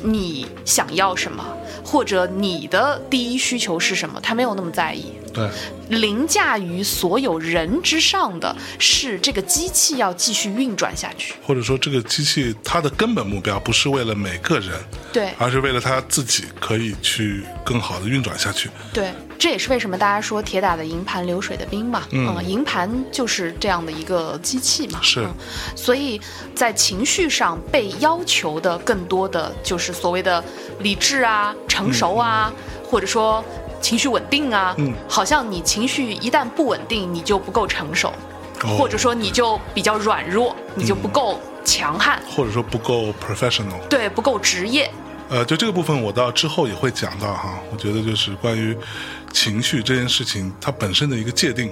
[0.03, 1.45] 你想要什么，
[1.85, 5.13] 或者你的第一需求是什么，他没有那么在意。
[5.35, 5.51] 对，
[5.89, 11.35] 凌驾于所有人之上的是这个机器要继续运转下去。
[11.45, 14.73] 或者说这个机器它的根本目标不是为了每个人，
[15.13, 18.71] 对而是为了它自己可以去更好的运转下去。
[18.93, 19.13] 对，
[19.45, 22.05] 这也是为什么大家说铁打的营盘流水的兵嘛。
[22.13, 24.99] 嗯营盘就是这样的一个机器嘛。
[25.03, 25.35] 是嗯
[25.77, 26.19] 所以
[26.55, 30.43] 在情绪上被要求的更多的就是所谓的
[30.79, 32.51] 理智啊、成熟啊，
[32.91, 33.45] 或者说
[33.83, 34.75] 情绪稳定啊。
[34.79, 38.15] 嗯好像你情绪一旦不稳定，你就不够成熟，
[38.63, 43.79] 哦或者说你就比较软弱，你就不够强悍，或者说不够 professional。
[43.91, 44.91] 对，不够职业。
[45.31, 47.59] 呃，就这个部分，我到之后也会讲到哈。
[47.73, 48.77] 我觉得就是关于
[49.35, 51.71] 情绪这件事情，它本身的一个界定，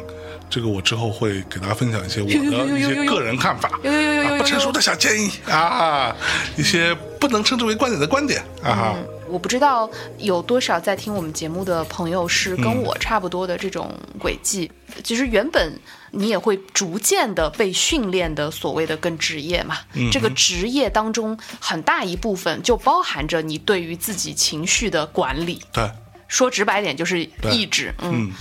[0.51, 6.14] 这个我之后会给大家分享一些我的一些个人看法，呦呦呦呦呦啊不成熟的小建议啊，
[6.57, 8.94] 一些不能称之为观点的观点啊。
[8.96, 14.70] 嗯，我不知道有多少在听我们节目的朋友是跟我差不多的这种轨迹。
[15.05, 15.79] 其实原本
[16.11, 19.79] 你也会逐渐的被训练的所谓的跟职业嘛，
[20.11, 25.62] 这个职业当中很大一部分就包含着你对于自己情绪的管理。
[25.72, 25.90] 对，
[26.33, 28.25] 说直白点就是意志，嗯。
[28.25, 28.33] 嗯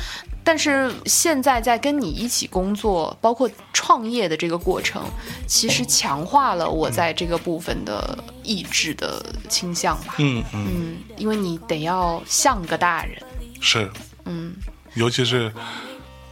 [0.43, 5.03] 但是现在在跟你一起工作，包括创业的这个过程，
[5.45, 10.15] 其实强化了我在这个部分的意志的倾向吧。
[10.17, 13.21] 嗯嗯，嗯，因为你得要像个大人，
[13.61, 13.87] 是，
[14.25, 14.55] 嗯
[14.95, 15.53] 尤其是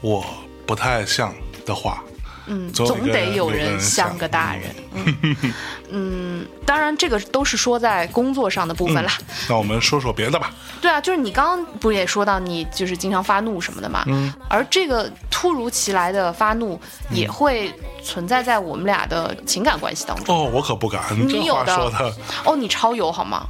[0.02, 0.26] 我
[0.66, 1.32] 不太像
[1.64, 2.04] 的话，
[2.50, 4.76] 嗯，总得有人人像像个大人。
[4.94, 5.36] 嗯
[5.92, 9.14] 嗯，当然这个都是说在工作上的部分啦。
[9.48, 10.52] 那我们说说别的吧。
[10.82, 14.04] 对啊，就是你刚刚不也说到你就是经常发怒什么的嘛？
[14.08, 16.80] 嗯，而这个突如其来的发怒
[17.12, 20.36] 也会存在在我们俩的情感关系当中。
[20.36, 22.14] 哦，我可不敢，你有的，
[22.46, 23.48] 哦，你超有好吗？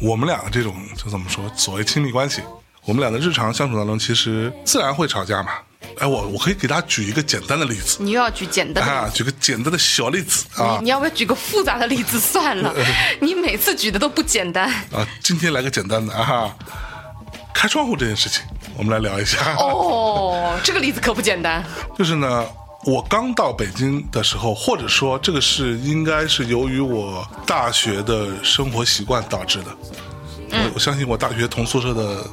[0.00, 2.42] 我们俩这种就怎么说，所谓亲密关系，
[2.84, 5.52] 我们俩的日常相处当中，其实自然会吵架嘛。
[5.98, 12.74] 哎，我我可以给大家举一个简单的例子你又要举简单的啊，举个简单的小例子啊你你要不要举个复杂的例子算了？
[13.20, 14.68] 你每次举的都不简单。
[14.92, 16.54] 啊，今天来个简单的啊，
[17.54, 18.42] 开窗户这件事情，
[18.76, 19.54] 我们来聊一下。
[19.56, 21.64] 哦，这个例子可不简单。
[21.96, 22.46] 就是呢，
[22.84, 29.66] 我刚到北京的时候，或者说这个是应该是由于我大学的生活习惯导致的。
[30.50, 32.24] 我我相信我大学同宿舍的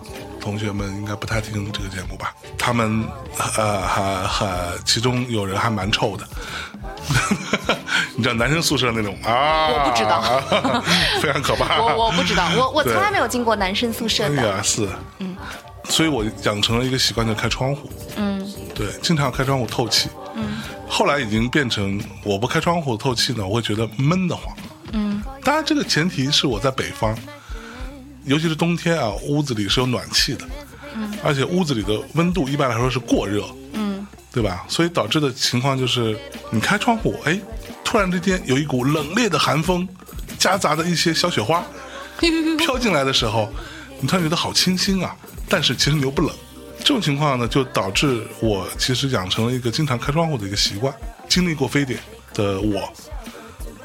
[0.43, 2.35] 同学们应该不太听这个节目吧？
[2.57, 3.07] 他们
[3.57, 4.47] 呃还还
[4.83, 6.27] 其中有人还蛮臭的。
[8.15, 9.17] 你知道男生宿舍那种？
[9.23, 9.69] 啊？
[9.69, 10.21] 我不知道，
[11.21, 11.81] 非常可怕。
[11.81, 14.47] 我我不知道，我我从来没有进过男生宿舍哎的。
[14.49, 14.85] 呀，是，
[15.19, 15.33] 嗯，
[15.85, 18.45] 所以我养成了一个习惯，就开窗户，嗯。
[18.75, 20.57] 对，经常开窗户透气，嗯，
[20.89, 24.53] 后来已经变成我不开窗户透气呢，我会觉得闷得慌，
[24.91, 27.15] 嗯，当然这个前提是我在北方，
[28.25, 30.45] 尤其是冬天啊，屋子里是有暖气的，
[30.95, 34.65] 嗯，而且屋子里的温度一般来说是过热，嗯对吧？
[34.67, 36.17] 所以导致的情况就是，
[36.49, 37.39] 你开窗户，哎，
[37.83, 39.87] 突然之间有一股冷冽的寒风
[40.39, 41.63] 夹杂着一些小雪花
[42.57, 43.51] 飘进来的时候，
[43.99, 45.15] 你突然觉得好清新啊，
[45.47, 46.33] 但是其实你又不冷。
[46.79, 50.93] 这种情况呢，就导致我其实养成了一个经常开窗户的一个习惯。
[51.29, 51.99] 经历过非典
[52.33, 52.91] 的我，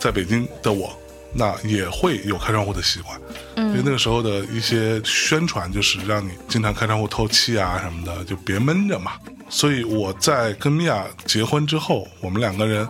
[0.00, 0.98] 在北京的我，
[1.34, 3.20] 那也会有开窗户的习惯。
[3.56, 9.12] 因为那个时候的一些宣传就是让你经常开窗户透气啊什么的，就别闷着嘛。
[9.50, 12.86] 所以我在跟米娅结婚之后，我们两个人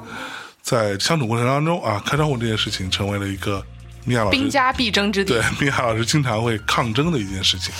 [0.61, 3.65] 在相处过程当中啊，开窗户这件事情成为了一个
[4.05, 5.43] 米娅老师兵家必争之地对。
[5.59, 7.73] 米娅老师经常会抗争的一件事情，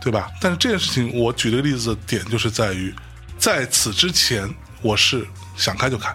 [0.00, 0.30] 对吧？
[0.40, 2.94] 但是这件事情，我举这个例子的点就是在于，
[3.38, 4.48] 在此之前，
[4.82, 6.14] 我是想开就开，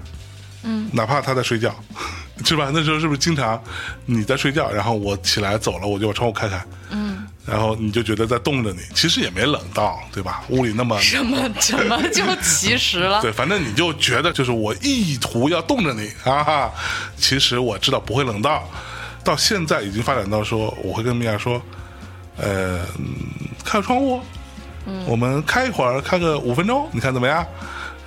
[0.64, 1.74] 嗯，哪怕他在睡觉，
[2.46, 2.72] 是吧？
[2.74, 3.62] 那时候是不是经常
[4.06, 10.44] 你在睡觉，然后我起来走了，我就把窗户开开，嗯，然后你就觉得在冻着你，其实也没冷到，对吧？
[10.50, 13.20] 屋里那么什么什么就其实了？
[13.24, 16.72] 对，反正你就觉得就是我意图要冻着你啊哈，
[17.18, 18.68] 其实我知道不会冷到，
[19.24, 21.62] 到现在已经发展到说，我会跟米娅说，
[22.38, 23.16] 呃，嗯
[23.64, 24.22] 开个窗户，
[25.06, 27.46] 我们开一会儿，开个五分钟，你看怎么样？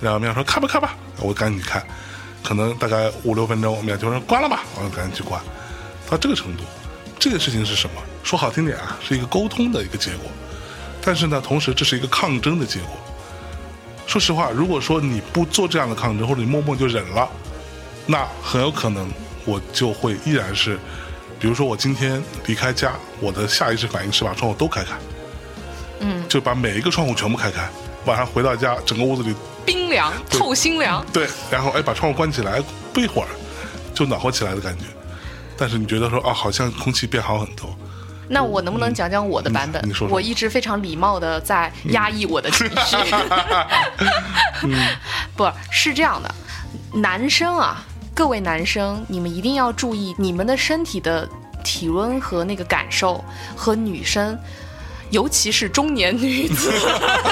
[0.01, 1.81] 然后米娅说开吧开吧，我赶紧开，
[2.45, 5.41] 可能大概五六分钟，米娅就说关了吧，我赶紧去关，
[6.09, 6.63] 到这个程度，
[7.17, 8.01] 这个事情是什么？
[8.23, 10.29] 说好听点啊，是一个沟通的一个结果，
[11.01, 12.91] 但是呢，同时这是一个抗争的结果。
[14.07, 17.27] 说实话，如果说你不做这样的抗争，或者你默默就忍了，
[18.05, 19.11] 那很有可能
[19.45, 20.77] 我就会依然是，
[21.39, 24.93] 比如说我今天离开家，我的下意识反应是把窗户都开开，
[26.01, 27.67] 嗯，就把每一个窗户全部开开，
[28.05, 32.61] 晚上回到家，整个屋子里冰凉透心凉，对，然后哎把窗户关起来，
[32.93, 33.27] 不一会儿
[33.93, 34.85] 就暖和起来的感觉。
[35.57, 37.75] 但是你觉得说啊，好像空气变好很多，
[38.27, 39.81] 那我能不能讲讲我的版本？
[39.83, 42.97] 嗯你说说我一直非常礼貌的在压抑我的情绪。
[45.35, 46.35] 不是这样的，
[46.93, 51.27] 男生啊，各位男生，你们一定要注意你们的身体的
[51.63, 53.23] 体温和那个感受，
[53.55, 54.37] 和女生。
[55.15, 56.73] 尤其是中年女子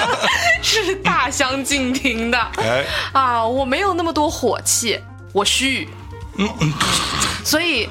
[0.64, 3.46] 是大相径庭的哎，啊！
[3.46, 4.98] 我没有那么多火气，
[5.34, 5.86] 我虚，
[7.44, 7.86] 所以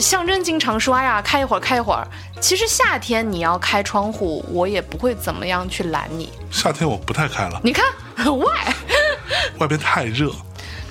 [0.00, 2.06] 象征经常说：“哎呀，开一会儿，开一会儿。”
[2.40, 6.32] 其实夏天你要开窗户，我也不会怎么样去拦你。
[6.52, 7.84] 夏天我不太开了，你看，
[8.38, 8.74] 外，
[9.58, 10.30] 外边太热，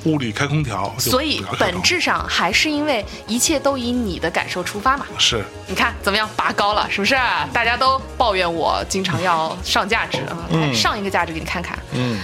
[0.05, 5.05] 屋里开空调，所以本质上还是因为一切都以你的感受出发嘛。
[5.17, 7.15] 是你看怎么样，拔高了是不是？
[7.53, 12.19] 大家都抱怨我经常要上价值啊，嗯上一个价值给你看看，嗯。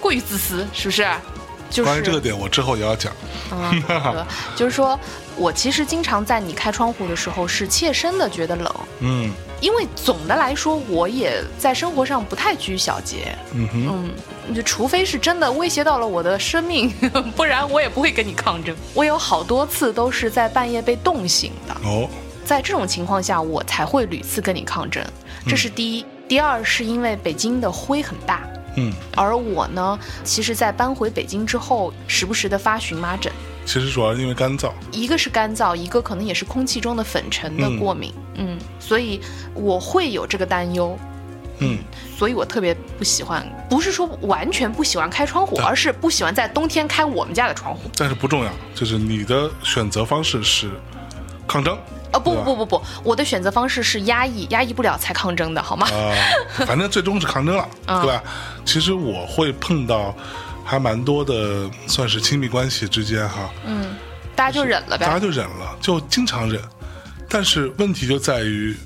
[0.00, 1.08] 过于自私是不是？
[1.68, 3.12] 就是关于这个点，我之后也要讲。
[3.50, 4.26] 啊，好的
[4.56, 4.98] 就是说
[5.36, 14.10] 我其实经常在你开窗户的时候是切身的觉得冷，嗯因为总的来说我也在生活上不太拘小节，嗯哼，
[14.48, 16.90] 嗯，就除非是真的威胁到了我的生命，
[17.34, 18.74] 不然我也不会跟你抗争。
[18.94, 22.08] 我有好多次都是在半夜被冻醒的，哦，
[22.44, 25.04] 在这种情况下，我才会屡次跟你抗争，
[25.46, 26.04] 这是第一。
[26.28, 33.32] 第二是因为北京的灰很大，嗯，而我呢，其实，在搬回北京之后，时不时的发荨麻疹，
[33.68, 34.72] 其实主要是因为干燥。
[34.90, 39.20] 一个是干燥，一个可能也是空气中的粉尘的过敏，嗯所以
[39.52, 40.98] 我会有这个担忧，
[41.58, 41.76] 嗯，
[42.16, 47.90] 所以我特别不喜欢，不是说完全不喜欢开窗户，而是不喜欢在冬天开我们家的窗户。
[47.94, 50.70] 但是不重要，就是你的选择方式是
[51.46, 51.76] 抗争
[52.10, 55.86] 呃，不不不不不，我的选择方式是压抑，压抑不了才抗争的好吗？
[55.92, 56.16] 啊、
[56.64, 58.22] 反正最终是抗争了，嗯对吧？
[58.64, 60.14] 其实我会碰到
[60.68, 63.96] 还蛮多的，算是亲密关系之间哈，嗯
[64.36, 65.06] 大家就忍了呗。
[65.06, 66.60] 大家就忍了，就经常忍。
[67.26, 68.76] 但是问题就在于，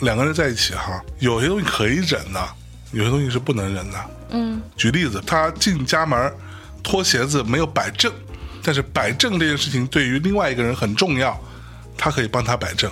[0.00, 2.48] 两个人在一起哈，有些东西可以忍的，
[2.92, 4.10] 有些东西是不能忍的。
[4.30, 6.32] 嗯，举例子，他进家门
[6.82, 8.10] 脱鞋子没有摆正，
[8.62, 11.38] 但是摆正这件事情对于另外一个人很重要，
[11.98, 12.90] 他可以帮他摆正。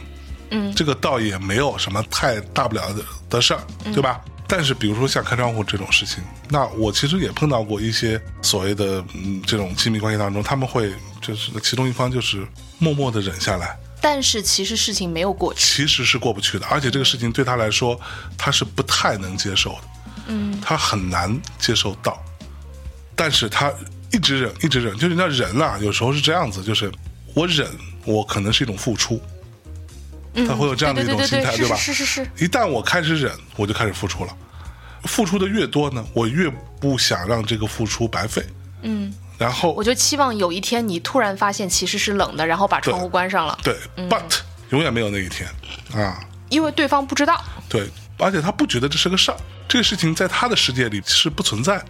[0.50, 4.20] 嗯，这个倒也没有什么太大不了的的事儿，对吧？
[4.46, 12.46] 但是比如说像开窗户这种事情，那我其实也碰到过一些所谓的嗯这种亲密关系当中，他们会就是其中一方就是
[12.78, 15.60] 默默的忍下来，但是其实事情没有过去。
[15.60, 17.98] 其实是过不去的，而且这个事情对他来说，
[18.36, 19.80] 他是不太能接受的，
[20.26, 22.22] 嗯，他很难接受到，
[23.16, 23.72] 但是他
[24.12, 26.92] 一直忍，一直忍，就是那人啊，有时候是这样子，就是
[27.34, 27.68] 我忍，
[28.04, 29.20] 我可能是一种付出，
[30.46, 31.76] 他会有这样的一种心态，对，吧？
[31.76, 34.36] 是是是是，一旦我开始忍，我就开始付出了，
[35.04, 38.44] 付出的越多呢，我越不想让这个付出白费，
[38.82, 45.48] 嗯，然后我就期望有一天你突然发现其实是冷的，然后把窗户关上了，对、b u t 永远没有那一天。
[45.94, 46.18] 啊，
[46.48, 47.42] 因为对方不知道。
[47.68, 49.36] 对，而且他不觉得这是个事儿，
[49.68, 51.86] 这个事情在他的世界里是不存在的。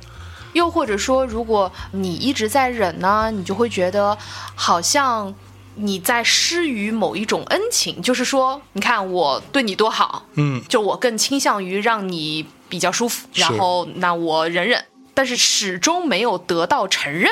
[0.53, 4.17] 又或者说，如果你一直在忍呢，你就会觉得
[4.55, 5.35] 好像
[5.77, 17.31] 你在施予某一种恩情，就是说，你看我对你多好，嗯，就我更倾向于让你比较舒服，然后那我忍忍，但是始终没有得到承认，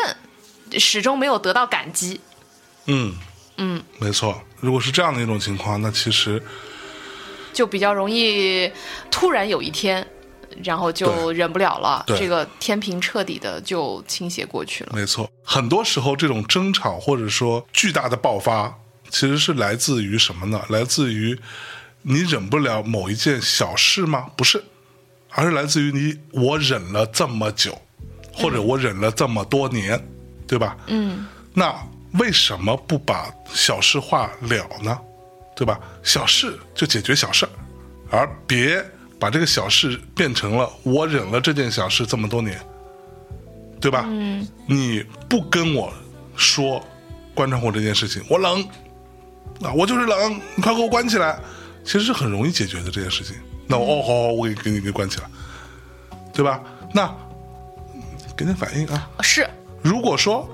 [0.79, 2.21] 始终没有得到感激。
[2.87, 3.15] 嗯
[3.59, 4.43] 嗯，没错。
[4.61, 6.43] 如果是这样的一种情况，那其实
[7.53, 8.71] 就比较容易
[9.11, 10.07] 突然有一天，
[10.63, 14.93] 然后就忍不了了，这个天平彻底的就倾斜过去了。
[14.95, 18.77] 没错，很多时候这种争吵或者说巨大的爆发，
[19.11, 20.63] 其实是来自于什么呢？
[20.69, 21.39] 来自于
[22.03, 24.27] 你忍不了某一件小事吗？
[24.37, 24.63] 不是，
[25.31, 27.81] 而是来自于你我忍了这么久，
[28.33, 30.03] 或者我忍了这么多年，
[30.47, 30.77] 对吧？
[30.87, 31.75] 嗯，那
[32.15, 34.99] 为什么不把小事化了呢？
[35.55, 35.79] 对吧？
[36.03, 37.51] 小事就解决小事儿，
[38.11, 38.85] 而别
[39.23, 42.61] 把这个小事变成了我忍了这件小事这么多年，
[43.81, 44.05] 对吧？
[44.09, 45.93] 嗯，你不跟我
[46.35, 46.85] 说
[47.33, 48.61] 关窗户这件事情，我冷
[49.63, 51.39] 啊，我就是冷，你快给我关起来，
[51.85, 53.37] 其实是很容易解决的这件事情。
[53.69, 55.27] 那我、哦，好好，我给给你给你关起来，
[56.33, 56.61] 对吧？
[56.93, 57.05] 那
[57.95, 58.03] 嗯
[58.37, 59.09] 给点反应啊。
[59.21, 59.49] 是
[59.83, 60.51] 如果说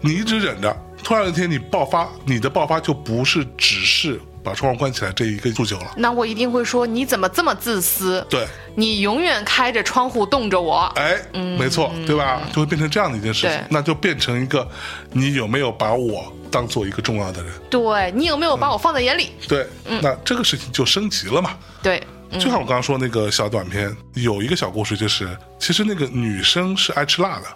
[0.00, 5.92] 你一直忍着，突然有一天你爆发，你的爆发就不是只是把窗户关起来这一个诉求了。
[5.96, 8.24] 那我一定会说你怎么这么自私？
[8.30, 10.82] 对，你永远开着窗户冻着我。
[10.94, 11.20] 哎，
[11.58, 12.42] 没错，对吧？
[12.52, 14.66] 就会变成这样的一件事情，那就变成一个
[15.10, 17.52] 你有没有把我当做一个重要的人？
[17.68, 19.32] 对你有没有把我放在眼里？
[19.48, 19.66] 对，
[20.00, 21.56] 那这个事情就升级了嘛。
[21.82, 22.00] 对，
[22.32, 27.46] 就像我刚刚说那个小短片，有一个小故事，就是其实那个女生是爱吃辣的，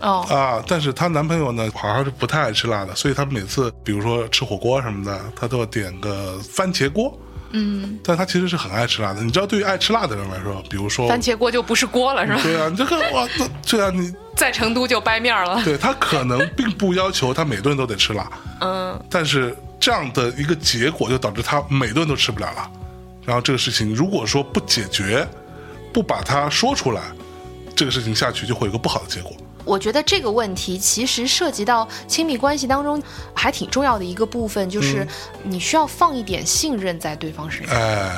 [0.00, 7.18] 哦，啊，但是她男朋友呢，好像是不太爱吃辣的，所以他们每次比如说吃火锅什么的，他都要点个番茄锅。
[7.52, 9.22] 嗯，但他其实是很爱吃辣的。
[9.22, 12.40] 你知道，对于爱吃辣的人来说，比如说，番茄锅就不是锅了，是吧？
[12.42, 15.62] 对啊，你这个哇，那对啊，你 在成都就掰面了。
[15.62, 18.28] 对他可能并不要求他每顿都得吃辣，
[18.60, 22.68] 嗯， 但是这样的一个结果就导致他每顿都吃不了辣。
[23.24, 25.26] 然后这个事情如果说不解决，
[25.92, 27.00] 不把它说出来，
[27.76, 29.32] 这个事情下去就会有个不好的结果。
[29.66, 33.02] 我觉得这个问题其实涉及到亲密关系当中
[33.34, 35.06] 还挺重要的一个部分，就是
[35.42, 37.76] 你需要放一点信任在对方身上。
[37.76, 38.10] 哎，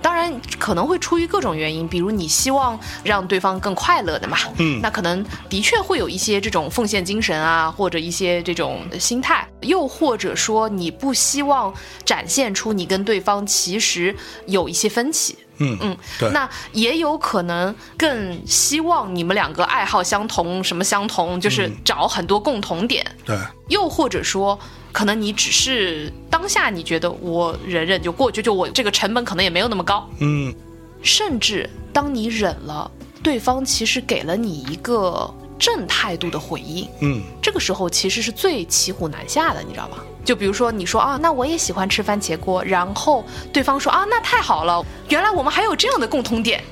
[0.00, 14.14] 当然可能会出于各种原因，比如你希望让对方更快乐的嘛，嗯那可能的确会有一些这种奉献精神啊，或者一些这种心态，又或者说你不希望展现出你跟对方其实
[14.46, 15.36] 有一些分歧。
[15.60, 23.06] 嗯嗯，对，那也有可能更希望你们两个爱好相同，什么相同，就是找很多共同点。
[23.24, 23.36] 对，
[23.68, 24.58] 又或者说，
[24.90, 30.08] 可能你只是当下你觉得我忍忍就过去，就我这个成本可能也没有那么高。
[30.18, 30.54] 嗯，
[31.02, 32.90] 甚至当你忍了，
[33.22, 39.98] 对方其实给了你一个正态度的回应，嗯，这个时候其实是最骑虎难下的，你知道吗？
[40.24, 46.62] 就比如说你说啊，那我也喜欢吃番茄锅，然后对方说啊，那太好了，原来我们还有这样的共同点。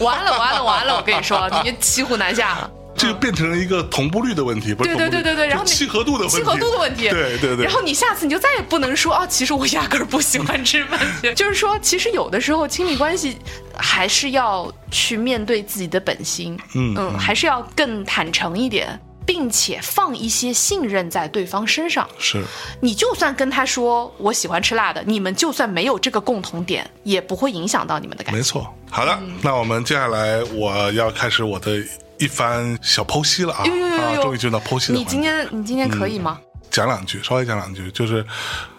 [0.00, 0.96] 完了完了完了！
[0.96, 2.70] 我跟你说，你就骑虎难下了。
[2.96, 11.32] 这就变成了一个同步率的问题，不是对对对对对，然后你契合度的问题，契合度的问题，对对对，然后你下次你就再也不能说啊，其实我压根儿不喜欢吃番茄。
[11.34, 13.36] 就是说，其实有的时候亲密关系
[13.76, 22.08] 还是要去面对自己的本心，嗯嗯，还是要更坦诚一点，并且放一些信任在对方身上。
[22.18, 22.42] 是
[22.80, 28.38] 你就算跟他说我喜欢吃辣的，你们就算没有这个共同点，也不会影响到你们的感情。
[28.38, 28.72] 没错。
[28.90, 31.82] 好的，那我们接下来我要开始我的
[32.18, 35.04] 一番小剖析了啊呦呦呦终于进入到剖析了你。
[35.04, 36.38] 今天你今天可以吗？
[36.70, 38.24] 讲两句，稍微讲两句，就是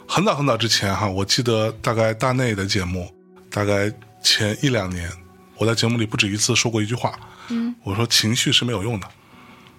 [0.07, 3.09] 很早很早之前哈，我记得大概大内的节目，
[3.49, 3.91] 大概
[4.21, 5.09] 前一两年，
[5.57, 7.17] 我在节目里不止一次说过一句话，
[7.49, 9.07] 嗯，我说情绪是没有用的，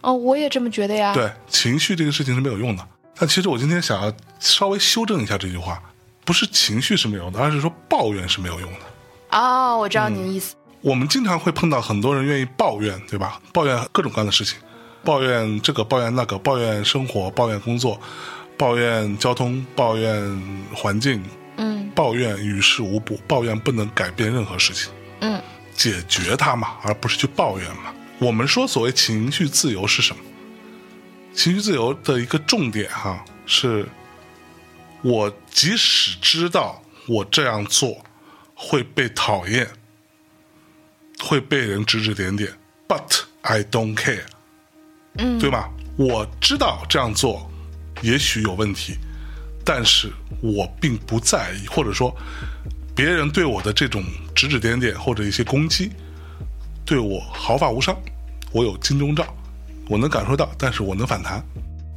[0.01, 2.87] 哦，我也这么觉得呀。，对，情绪这个事情是没有用的。
[3.19, 5.83] 但其实我今天想要稍微修正一下这句话，
[6.25, 9.39] 不是情绪是没有用的，而是说抱怨是没有用的。
[9.39, 10.55] 哦，我知道你的意思。
[10.83, 13.41] 我们经常会碰到很多人愿意抱怨，对吧？
[13.53, 14.59] 抱怨各种各样的事情，
[15.03, 17.99] 抱怨这个，抱怨那个，抱怨生活，抱怨工作，
[18.57, 21.21] 抱怨交通，抱怨环境，
[21.57, 25.41] 嗯抱怨与事无补，抱怨不能改变任何事情，嗯
[25.75, 27.93] 解决它嘛，而不是去抱怨嘛。
[28.19, 30.23] 我们说所谓情绪自由是什么？
[31.35, 33.87] 情绪自由的一个重点哈，是
[35.03, 38.03] 我即使知道我这样做
[38.55, 39.69] 会被讨厌，
[41.19, 42.51] 会被人指指点点
[42.89, 44.25] ，but I don't care，
[45.19, 45.71] 嗯，对吧？
[45.99, 47.51] 我知道这样做
[48.01, 48.95] 也许有问题，
[49.62, 50.11] 但是
[50.41, 52.17] 我并不在意，或者说
[52.95, 54.03] 别人对我的这种
[54.35, 55.91] 指指点点或者一些攻击，
[56.87, 57.95] 对我毫发无伤。
[58.53, 59.26] 我有金钟罩，
[59.89, 61.45] 我能感受到，但是我能反弹。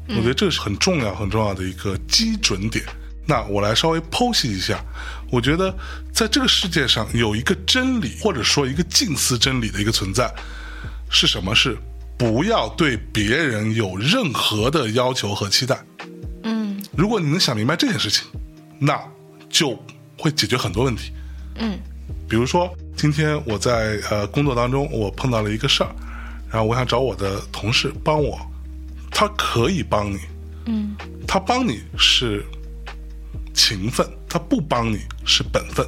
[0.09, 2.83] 我觉得这是很重要、很重要的一个基准点。
[3.27, 4.83] 那我来稍微剖析一下，
[5.31, 5.71] 我觉得
[6.11, 10.33] 在这个世界上有一个真理，或者说一个近似真理的一个存在，
[11.11, 11.53] 是什么？
[11.53, 11.77] 是
[12.17, 15.79] 不要对别人有任何的要求和期待。
[16.43, 18.27] 嗯如果你能想明白这件事情，
[18.79, 18.99] 那
[19.47, 19.79] 就
[20.17, 21.13] 会解决很多问题。
[21.55, 21.79] 嗯
[22.27, 25.89] 比如说，今天我在呃工作当中，我碰到了一个事儿，
[26.52, 28.38] 然后我想找我的同事帮我，
[29.10, 30.20] 他可以帮你，
[30.66, 32.43] 嗯他帮你是
[33.54, 35.88] 情分，他不帮你是本分，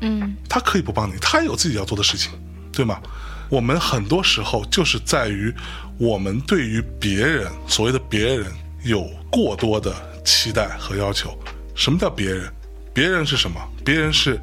[0.00, 2.32] 嗯他可以不帮你，他有自己要做的事情，
[2.72, 3.00] 对吗？
[3.48, 5.54] 我们很多时候就是在于
[5.96, 8.46] 我们对于别人所谓的别人
[8.82, 9.94] 有过多的
[10.24, 11.38] 期待和要求。
[11.76, 12.52] 什么叫别人？
[12.92, 13.60] 别人是什么？
[13.84, 14.40] 别人是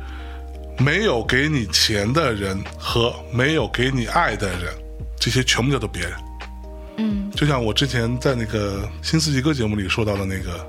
[0.78, 4.73] 没有给你钱的人和没有给你爱的人，
[5.19, 6.13] 这些全部叫做别人。
[6.97, 10.65] 嗯就像我之前在那个新四季歌节目里说到的那个，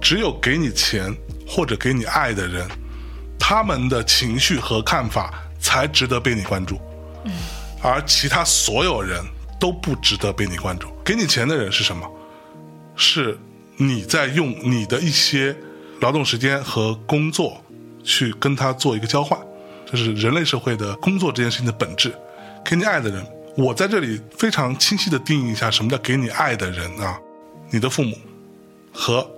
[0.00, 1.12] 只有给你钱
[1.46, 2.68] 或者给你爱的人，
[3.38, 6.78] 他们的情绪和看法才值得被你关注，
[7.24, 7.32] 嗯
[7.82, 9.20] 而其他所有人
[9.58, 10.88] 都不值得被你关注。
[11.04, 12.08] 给你钱的人是什么？
[12.96, 13.36] 是
[13.76, 15.56] 你在用你的一些
[16.00, 17.63] 劳动时间和工作
[18.04, 19.38] 去跟他做一个交换，
[19.84, 22.14] 这是人类社会的工作这件事情的本质。
[22.64, 23.26] 给你爱的人，
[23.56, 27.18] 我在这里非常清晰的定义一下什么叫给你爱的人啊，
[27.70, 28.16] 你的父母
[28.92, 29.28] 和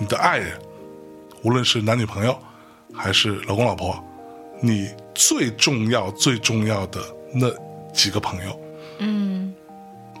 [0.00, 0.58] 你的爱人，
[1.42, 2.38] 无论是男女朋友
[2.92, 4.02] 还是老公老婆，
[4.60, 7.00] 你最重要最重要的
[7.32, 7.48] 那
[7.92, 8.60] 几个朋友，
[8.98, 9.54] 嗯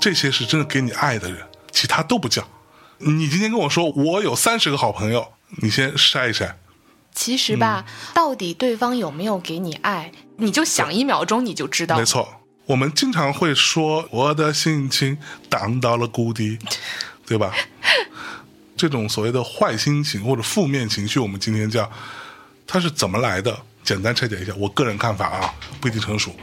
[0.00, 1.38] 这些是真的给你爱的人，
[1.70, 2.46] 其他都不叫。
[2.98, 5.32] 你今天跟我说我有三十个好朋友，
[5.62, 6.52] 你先筛一筛。
[7.14, 11.96] 其实吧，到底对方有没有给你爱，你就想一秒钟你就知道。
[11.96, 12.28] 没错，
[12.66, 15.16] 我们经常会说我的心情
[15.48, 16.58] 荡到了谷底，
[17.24, 17.54] 对吧？
[18.76, 21.88] 这种所谓的坏心情或者负面情绪，我们今天叫
[22.66, 23.56] 它是怎么来的？
[23.84, 26.34] 简单拆解一下，我个人看法啊，不一定成熟。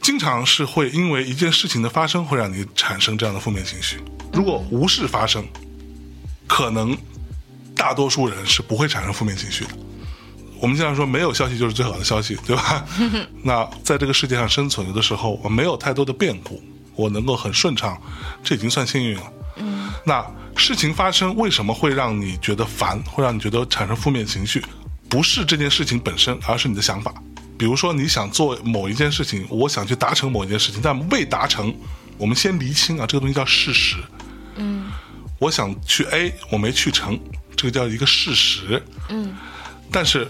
[0.00, 4.00] 经常是会因为一件事情的发生，会让你产生这样的负面情绪。
[4.32, 5.46] 如果无事发生，
[6.48, 6.96] 可能
[7.74, 9.70] 大多数人是不会产生负面情绪的。
[10.60, 12.84] 我们经常说，没有消息就是最好的消息，对吧？
[13.42, 16.62] 那在这个世界上生存，有的时候我没有太多的变故，
[16.94, 18.00] 我能够很顺畅，
[18.44, 19.32] 这已经算幸运了。
[19.56, 20.24] 嗯，那
[20.56, 24.64] 事情发生为什么会让你觉得烦，会让你觉得产生负面情绪？
[25.08, 27.12] 不是这件事情本身，而是你的想法。
[27.58, 31.74] 比如说，你想做某一件事情，我想去达成某一件事情，但未达成，
[32.16, 33.96] 我们先厘清啊，这个东西叫事实。
[34.56, 34.84] 嗯
[35.38, 37.18] 我想去 A，我没去成，
[37.56, 38.82] 这个叫一个事实。
[39.08, 39.34] 嗯
[39.90, 40.26] 但是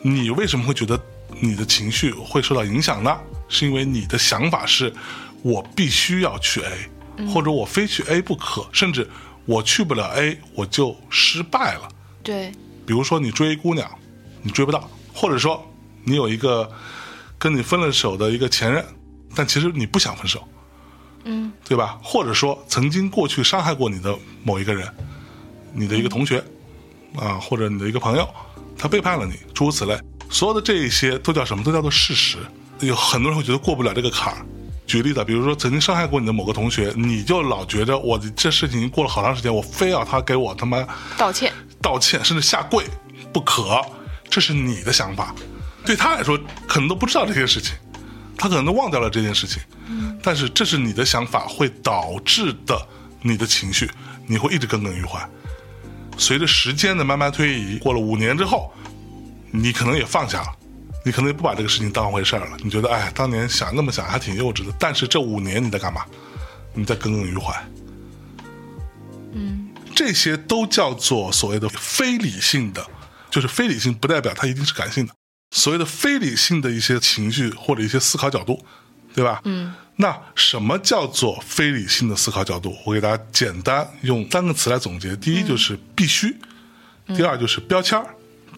[0.00, 0.98] 你为什么会觉得
[1.40, 3.16] 你的情绪会受到影响呢？
[3.48, 4.90] 是因为你的想法是，
[5.42, 9.06] 我必须要去 A，、或者我非去 A 不可，甚至
[9.44, 11.88] 我去不了 A，我就失败了。
[12.22, 12.50] 对，
[12.86, 13.90] 比如说你追姑娘，
[14.40, 15.62] 你追不到，或者说
[16.04, 16.70] 你有一个
[17.38, 18.82] 跟你分了手的一个前任，
[19.34, 20.48] 但其实你不想分手，
[21.24, 22.00] 嗯对吧？
[22.02, 24.88] 或者说曾经过去伤害过你的某一个人，
[25.74, 26.42] 你的一个同学，
[27.16, 28.28] 啊，或者你的一个朋友，
[28.78, 29.98] 他背叛了你，诸如此类，
[30.30, 31.62] 所有的这一些都叫什么？
[31.62, 32.38] 都叫做事实。
[32.80, 34.44] 有很多人会觉得过不了这个坎儿。
[34.86, 40.84] 举个例子，比如说曾经伤害过你的某个同学，你就老觉着我这事情已经过了好长时间，我非要他给我他妈
[41.16, 41.52] 道歉。
[41.80, 42.84] 道歉，甚至下跪
[43.32, 43.80] 不可，
[44.28, 45.34] 这是你的想法。
[45.84, 47.74] 对他来说，可能都不知道这些事情，
[48.36, 49.62] 他可能都忘掉了这件事情。
[49.86, 52.76] 嗯，但是这是你的想法，会导致的
[53.20, 53.88] 你的情绪，
[54.26, 55.24] 你会一直耿耿于怀。
[56.22, 58.72] 随着时间的慢慢推移，过了五年之后，
[59.50, 60.56] 你可能也放下了，
[61.04, 62.56] 你可能也不把这个事情当回事儿了。
[62.62, 64.72] 你觉得，哎，当年想那么想还挺幼稚的。
[64.78, 66.06] 但是这五年你在干嘛？
[66.74, 67.52] 你在耿耿于怀。
[69.32, 72.86] 嗯这些都叫做所谓的非理性的，
[73.28, 75.12] 就是非理性不代表它一定是感性的。
[75.50, 78.64] 所谓的非理性的一些情绪或者一些思考角度，
[79.14, 79.40] 对吧？
[79.44, 82.74] 嗯那什么叫做非理性的思考角度？
[82.84, 86.34] 我给大家简单用三个词来总结：第一就是必须，
[87.08, 88.06] 第二就是标签儿，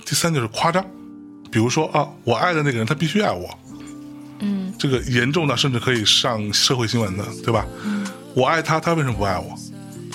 [0.07, 0.83] 第三就是夸张。
[1.51, 3.59] 比如说啊，我爱的那个人他必须爱我，
[4.39, 7.67] 嗯这个严重到甚至可以上社会新闻的，对吧？
[8.35, 9.55] 我爱他，他为什么不爱我？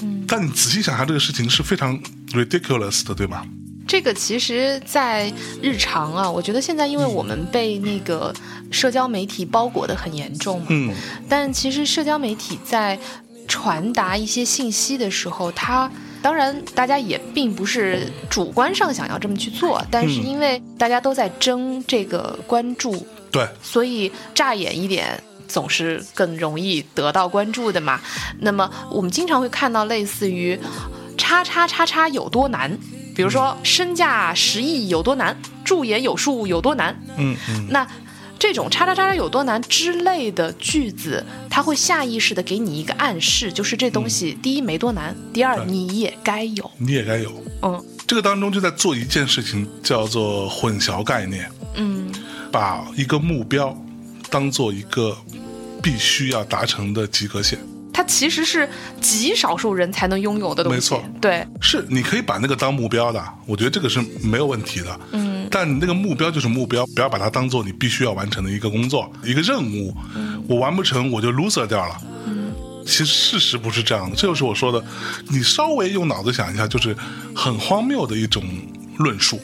[0.02, 3.46] 嗯，但你仔细想想，这个事情是非常 ridiculous 的，对吧？
[3.90, 5.34] 这个其实，在
[5.64, 8.32] 日常啊，我觉得现在因为我们被那个
[8.70, 10.94] 社交媒体包裹的很严重嘛，嗯，
[11.28, 13.00] 但其实社交媒体在
[13.48, 28.00] 传达一些信息的时候，它当然大家也并不是主观上想要这么去做，但是嗯因为大家都在争这个关注，对，所以乍眼一点，总是更容易得到关注的嘛。
[28.42, 30.60] 那么我们经常会看到类似于
[31.18, 32.78] “叉叉叉叉有多难”，
[33.20, 36.98] 比如说“身价十亿有多难”，“驻颜有术有多难”。
[37.20, 37.86] 嗯嗯，那
[38.40, 46.72] 这种“叉叉叉叉有多难”之类的句子，它会下意识的给你一个暗示，就是这东西第一没多难，第二你也该有。
[46.78, 47.30] 你也该有。
[47.62, 52.10] 嗯这个当中就在做一件事情，叫做混淆概念，嗯
[52.50, 53.78] 把一个目标
[54.30, 55.18] 当做一个
[55.84, 57.60] 必须要达成的及格线。
[58.00, 58.70] 它其实是
[59.02, 60.78] 极少数人才能拥有的东西。
[60.78, 65.00] 没错对，是，你可以把那个当目标的，我觉得这个是没有问题的。
[65.12, 69.94] 嗯，但你那个目标就是目标，不要把它当做你必须要完成的一个工作、一个任务。
[70.48, 71.98] 我完不成，我就 loser 掉了。
[72.26, 72.54] 嗯
[72.86, 74.82] 其实事实不是这样的，这就是我说的，
[75.28, 76.96] 你稍微用脑子想一下，就是
[77.36, 78.42] 很荒谬的一种
[78.98, 79.38] 论述。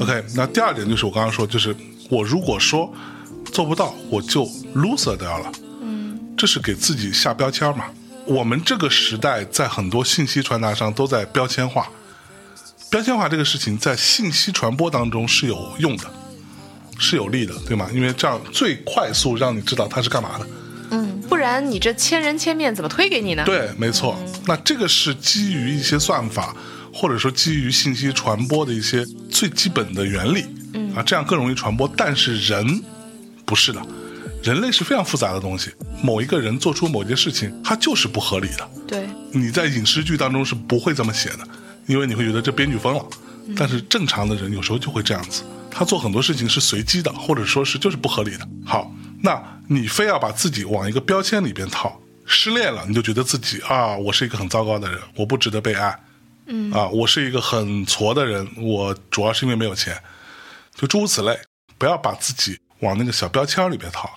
[0.00, 1.76] OK，那第二点就是我刚刚说，就是
[2.08, 2.90] 我如果说
[3.52, 5.52] 做不到，我就 loser 掉了。
[6.40, 7.84] 这是给自己下标签嘛？
[8.24, 11.86] 我们这个时代在很多信息传达上都在标签化，
[12.90, 16.04] 标签化这个事情在信息传播当中是有用的，
[16.98, 17.90] 是有利的，对吗？
[17.92, 20.46] 因为这样最快速让你知道它是干嘛的。
[20.92, 24.18] 嗯，不然你这千人千面怎么推给你呢？，对，没错。
[24.46, 26.56] 那这个是基于一些算法，
[26.90, 30.46] 或者说基于信息传播的一些最基本的原理。
[30.72, 31.86] 嗯啊，这样更容易传播。
[31.94, 32.82] 但是人
[33.44, 33.82] 不是的，
[34.42, 35.70] 人类是非常复杂的东西。
[36.02, 38.70] 某一个人做出某件事情，它就是不合理的。
[38.86, 41.46] 对，你在影视剧当中是不会这么写的，
[41.86, 43.04] 因为你会觉得这编剧疯了。
[43.56, 48.48] 但是正常的人有时候就会这样子，他做很多事情是随机的，或者说是就是不合理的。
[48.64, 55.98] 好，那你非要把自己往一个标签里边套，失恋了你就觉得自己啊，我是一个很糟糕的人，我不值得被爱，
[56.46, 60.00] 嗯啊，我是一个很挫的人，我主要是因为没有钱，
[60.74, 61.36] 就诸如此类，
[61.76, 64.08] 不要把自己往那个小标签里边套。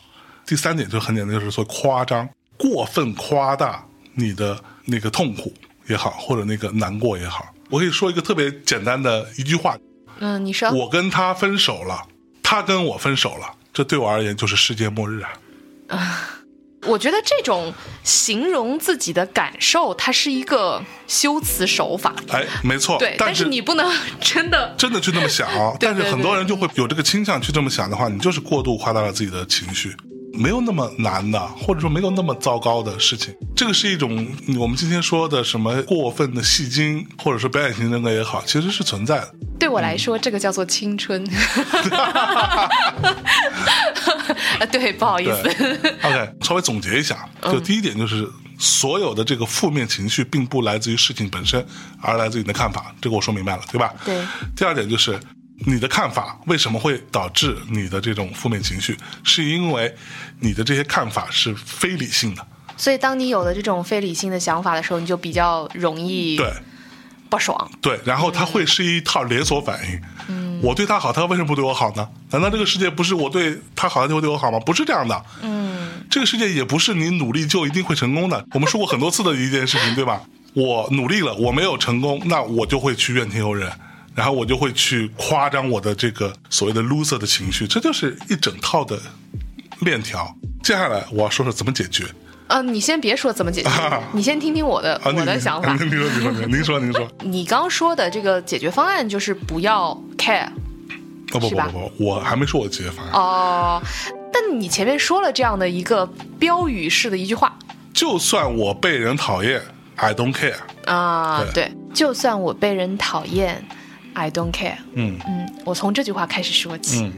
[0.45, 2.27] 第三点就很简单，就是说夸张、
[2.57, 5.53] 过分夸大你的那个痛苦
[5.87, 7.45] 也好，或者那个难过也好。
[7.69, 9.77] 我可以说一个特别简单的一句话：
[10.19, 12.03] 嗯，你说，我跟他分手了，
[12.43, 15.29] 他跟我分手了，这对我而言就是世界末日啊！
[15.87, 16.29] 啊
[16.85, 17.73] 我觉得这种
[18.03, 22.13] 形容自己的感受，它是一个修辞手法。
[22.27, 23.89] 哎，没错，对，但但是你不能
[24.19, 25.47] 真的 真的去那么想，
[25.79, 29.95] 对但是很多人就会有这个倾向去这么想的话，你就是过度夸大了自己的情绪，
[30.33, 33.33] 没有那么难的，或者说没有那么糟糕的事情。
[33.55, 39.33] 这个是一种嗯我们今天说的什么过分的戏精，或者说表演型人格也好，其实是存在的。
[39.59, 41.23] 对我来说，这个叫做青春。
[44.59, 45.41] 啊， 对，不好意思。
[46.01, 48.27] OK，稍微总结一下，就第一点就是。
[48.59, 51.65] 所有的这个负面情绪并不来自于事情本身，
[51.99, 52.93] 而来自于你的看法。
[53.01, 53.91] 这个我说明白了，对吧？
[54.05, 54.23] 对。
[54.55, 55.19] 第二点就是
[55.65, 59.93] 你的看法为什么会导致你的这种负面情绪，是因为
[60.39, 62.45] 你的这些看法是非理性的。
[62.75, 66.51] 所以，当你有了这种非理性的想法的时候，你就比较容易对
[67.29, 67.71] 不爽。
[67.81, 70.01] 对，然后它会是一套连锁反应。
[70.27, 72.07] 嗯，我对他好，他为什么不对我好呢？
[72.31, 74.59] 难道这个世界不是我对他好，他就会对我好吗？
[74.59, 75.23] 不是这样的。
[75.41, 78.45] 嗯，这个世界也不是你努力就一定会成功的。
[78.53, 80.21] 我们说过很多次的一件事情，对吧？
[80.53, 83.71] 我努力了，我没有成功，那我就会去怨天尤人，
[84.15, 88.99] 然后我就会去夸张我的这个所谓的 loser 的情绪，这就是一整套的
[89.79, 90.35] 链条。
[90.61, 92.05] 接下来我要说说怎么解决
[92.47, 93.69] 呃，你先别说怎么解决，
[94.11, 95.73] 你先听听我的、我的想法。
[95.79, 97.07] 您说，您说，您说， 您说。
[97.21, 100.45] 你刚说的这个解决方案就是不要 care
[101.31, 103.13] 哦不不不不，我还没说我的解决方案。
[103.13, 103.81] 哦。
[104.31, 106.05] 但你前面说了这样的一个
[106.37, 107.57] 标语式的一句话
[107.93, 109.61] 就算我被人讨厌
[109.95, 110.55] ，I don't care。
[110.85, 113.63] 啊，对对，就算我被人讨厌
[114.13, 114.77] ，I don't care。
[114.93, 117.03] 嗯嗯，我从这句话开始说起。
[117.03, 117.11] 嗯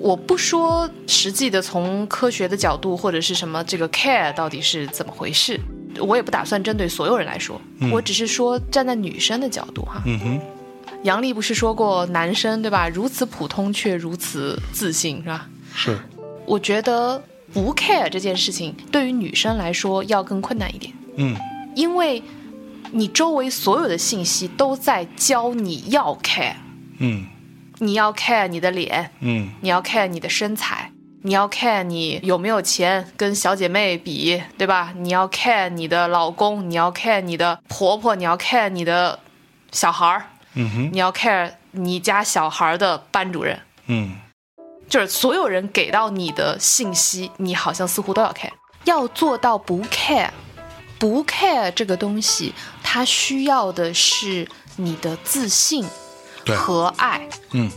[0.00, 5.58] 我不说实际的从科学的角度或者是什么这个 care 到底是怎么回事，
[5.98, 7.60] 我也不打算针对所有人来说，
[7.90, 10.00] 我只是说站在女生的角度哈。
[10.06, 10.40] 嗯哼，
[11.02, 12.88] 杨笠不是说过男生对吧？
[12.88, 15.48] 如此普通却如此自信是吧？
[15.74, 15.98] 是
[16.46, 17.20] 我觉得
[17.52, 21.36] 不 care 这件事情对于女生来说要更困难一点，嗯
[21.74, 22.22] 因为
[22.92, 26.54] 你周围所有的信息都在教你要 care，
[26.98, 27.26] 嗯。
[27.80, 29.50] 你要 care 你的脸，嗯。
[29.60, 30.90] 你要 care 你的身材，
[31.22, 34.92] 你要 care 你有没有钱跟小姐妹比，对吧？
[34.96, 39.20] 你要 care 你的老公，你要 care 你的婆婆，你要 care 你的
[39.70, 40.22] 小孩儿，
[40.54, 40.90] 嗯哼。
[40.92, 44.16] 你要 care 你家小孩儿的班主任，嗯。
[44.88, 48.50] 就是所有人给到你的信息，你好像似乎都要 care。
[48.84, 50.30] 要做到不 care，
[50.98, 52.54] 不 care 这个东西，
[52.90, 55.84] 它需要的是你的自信
[56.46, 57.70] 和爱，嗯。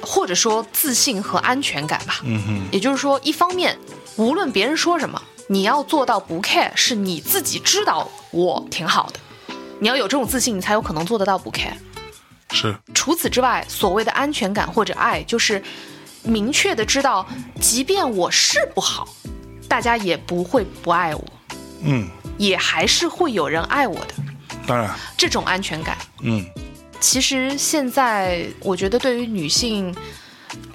[0.00, 2.20] 或者说自信和安全感吧。
[2.24, 2.68] 嗯哼。
[2.72, 3.78] 也就是说，一方面
[4.16, 11.74] 无论别人说什么，你要做到不 care，是你自己知道我挺好的，你要有这种自信，你才有可能做得到不 care。
[12.50, 12.74] 是。
[12.94, 15.62] 除此之外，所谓的安全感或者爱，就是
[16.22, 17.26] 明确的知道，
[17.60, 19.06] 即便我是不好，
[19.68, 21.24] 大家也不会不爱我，
[21.82, 24.14] 嗯，也还是会有人爱我的。
[24.66, 26.44] 当然，这种安全感，嗯
[26.98, 29.94] 其实现在我觉得对于女性，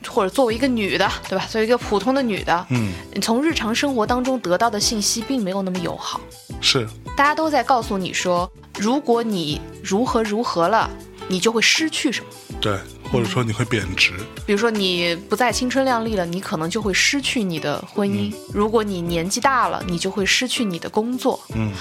[0.07, 1.45] 或者作为一个女的，对吧？
[1.49, 6.21] 作为一个普通的女的，嗯，你从日常生活当中得到的信息并没有那么友好。
[6.61, 6.87] 是
[7.17, 10.89] 大家都在告诉你说，如果你如何如何了，
[11.27, 12.29] 你就会失去什么。
[12.61, 12.77] 对，
[13.11, 14.13] 或者说你会贬值，
[14.45, 21.39] 比如说你不再青春靓丽了，你可能就会失去你的婚姻；如果你年纪大了，你就会失去你的工作。
[21.53, 21.71] 嗯。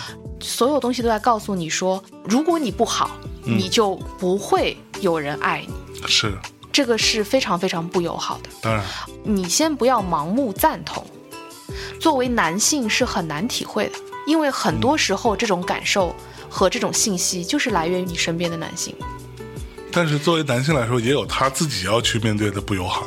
[0.43, 3.11] 所有东西都在告诉你说，如果你不好，
[3.45, 6.03] 你就不会有人爱你。
[6.09, 6.33] 是，
[6.73, 8.49] 这个是非常非常不友好的。
[8.63, 8.83] 当然，
[9.23, 11.07] 你先不要盲目赞同，
[12.01, 13.93] 作为男性是很难体会的，
[14.27, 16.17] 因为很多时候这种感受
[16.49, 18.95] 和这种信息就是来源于你身边的男性。
[19.93, 23.05] 但是作为男性来说，也有他自己要去面对的不友好，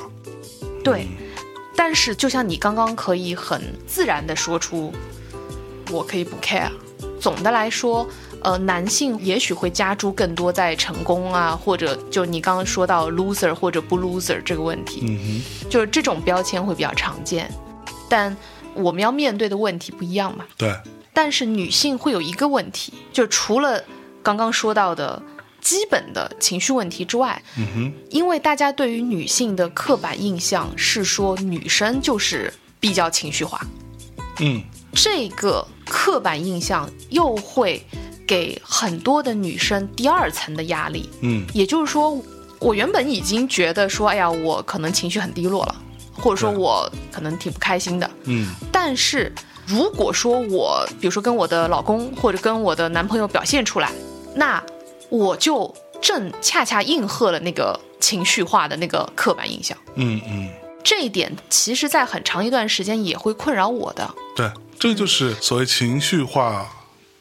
[0.83, 1.07] 对，
[1.75, 4.93] 但是就像你刚刚可以很自然的说出，
[5.89, 6.69] 我可以不 care。
[7.19, 8.05] 总的来说，
[8.41, 17.49] 呃，男性也许会加诸更多在成功啊，或者就你刚刚说到 loser 或者不 loser 这个问题，嗯哼就是这种标签会比较常见，
[18.09, 18.35] 但
[18.73, 20.43] 我们要面对的问题不一样嘛。
[20.57, 20.75] 对，
[21.13, 23.81] 但是女性会有一个问题，就除了
[24.21, 25.21] 刚刚说到的
[25.63, 33.59] 基本的情绪问题之外，嗯哼，因为大家对于女性的刻板印象是说女生就是比较情绪化，
[34.39, 34.61] 嗯。
[34.95, 37.83] 这个刻板印象又会
[38.27, 41.09] 给很多的女生第二层的压力。
[41.21, 41.43] 嗯。
[41.51, 42.21] 也就是说，
[42.59, 45.75] 我原本已经觉得说，哎呀，我可能情绪很低落了，
[46.11, 48.07] 或者说我可能挺不开心的。
[48.25, 48.53] 嗯。
[48.71, 49.33] 但是
[49.65, 53.91] 如果说我，比如说跟我的老公或者跟我的男朋友表现出来，
[54.35, 54.61] 那
[55.13, 59.77] 我就正恰恰应和了那个情绪化的那个刻板印象。
[59.93, 60.49] 嗯嗯，
[60.83, 64.11] 这一点其实，在很长一段时间也会困扰我的。
[64.35, 66.67] 对，这个就是所谓情绪化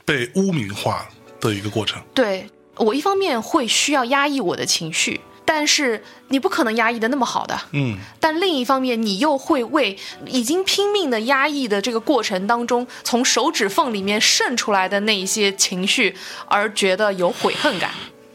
[0.07, 1.07] 被污名化
[1.39, 2.03] 的一个过程。
[2.15, 5.21] 对我一方面会需要压抑我的情绪，
[5.55, 7.61] 但是你不可能压抑的那么好的。
[7.73, 16.17] 嗯但另一方面，你又会为已经拼命的压抑的这个过程当中，从手指缝里面渗出来的那一些情绪
[16.49, 17.91] 而觉得有悔恨感、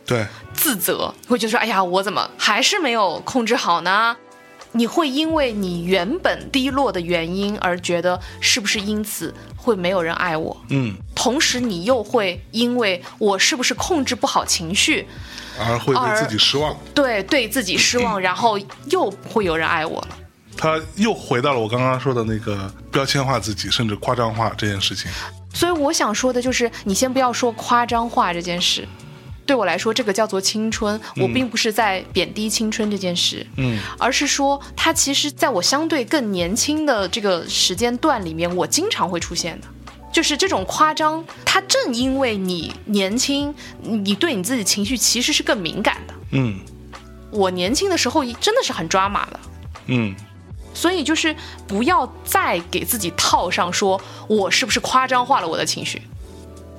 [0.05, 4.15] 对，自责，会觉得说：“哎呀，我怎么还是没有控制好呢？”
[4.73, 10.55] 你会因为你原本低落的原因而觉得是不是因此会没有人爱我？
[10.69, 15.07] 嗯，同时，你又会因为我是不是控制不好情绪，
[15.59, 16.75] 而会对自己失望。
[16.93, 18.57] 对对自己失望，然后
[18.89, 20.07] 又不会有人爱我了。
[20.57, 25.11] 他又回到了我刚刚说的那个标签化自己，甚至夸张化这件事情。
[25.53, 28.87] 所以我想说的就是，你先不要说夸张化这件事。
[29.45, 30.99] 对我来说，这个叫做青春。
[31.15, 39.67] 我并不是在贬低青春这件事，嗯而是说它其实在我相对更年轻的这个时间段里面，我经常会出现的。
[40.17, 43.53] 就是这种夸张，它正因为你年轻，
[43.83, 46.13] 你对你自己情绪其实是更敏感的。
[46.31, 46.59] 嗯
[47.29, 49.39] 我年轻的时候真的是很抓马的，
[49.85, 50.15] 嗯，
[50.73, 51.35] 所以就是
[51.67, 56.01] 不要再给自己套上说我是不是夸张化了我的情绪。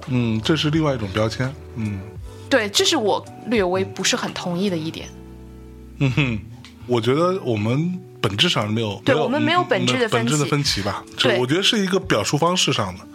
[0.08, 1.54] 嗯，这是另外一种标签。
[1.76, 2.00] 嗯
[2.50, 5.08] 对，这是我略微不是很同意的一点。
[5.98, 6.40] 嗯哼，
[6.88, 11.04] 我觉得我们本质上没有，对我们没有本质的分本质的歧分歧吧？
[11.18, 13.06] 对我觉得是一个表述方式上的。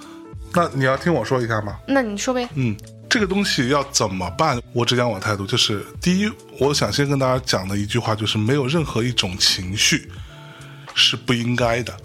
[0.54, 1.80] 那你要听我说一下吗？
[1.88, 2.48] 那你说呗？
[2.56, 2.76] 嗯，
[3.10, 4.62] 这个东西要怎么办？
[4.72, 10.10] 我只讲我态度，就是第一，我想先跟大家讲的一句话就是，没有任何一种情绪
[10.94, 11.96] 是不应该的。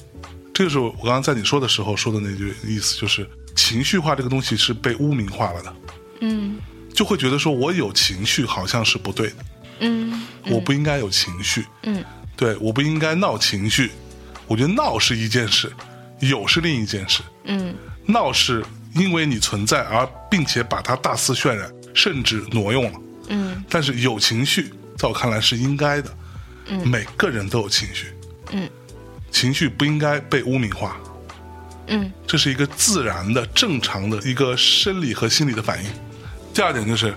[0.54, 5.74] 这个是我刚刚在你说的时候说的那句意思，就是情绪化这个东西是被污名化了的，
[6.20, 6.56] 嗯
[6.92, 9.36] 就会觉得说我有情绪好像是不对的，
[9.80, 12.02] 嗯我不应该有情绪，嗯
[12.34, 13.90] 对，我不应该闹情绪。
[14.48, 15.70] 我觉得闹是一件事，
[16.20, 17.22] 有是另一件事。
[17.44, 17.74] 嗯
[18.10, 23.00] 闹是因为你存在而并且把它大肆渲染，甚至挪用了。
[23.28, 26.10] 嗯但是有情绪，在我看来是应该的。
[26.70, 28.14] 嗯每个人都有情绪，
[28.52, 28.68] 嗯
[29.30, 30.96] 情绪不应该被污名化，
[31.88, 35.90] 嗯这是一个自然的、正常的一个生理和心理的反应。
[36.54, 37.14] 第二点就是，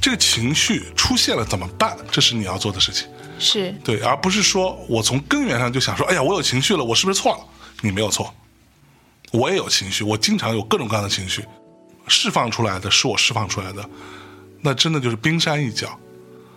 [0.00, 1.96] 这个情绪出现了怎么办？
[2.10, 3.06] 这是你要做的事情。
[3.38, 7.40] 是对，而不是说我从根源上就想说，哎呀，我有情绪了，我是不是错了？
[7.82, 8.34] 你没有错，
[9.32, 11.44] 我也有情绪，我经常有各种各样的情绪，
[12.08, 13.88] 释放出来的是我释放出来的，
[14.60, 15.98] 那真的就是冰山一角。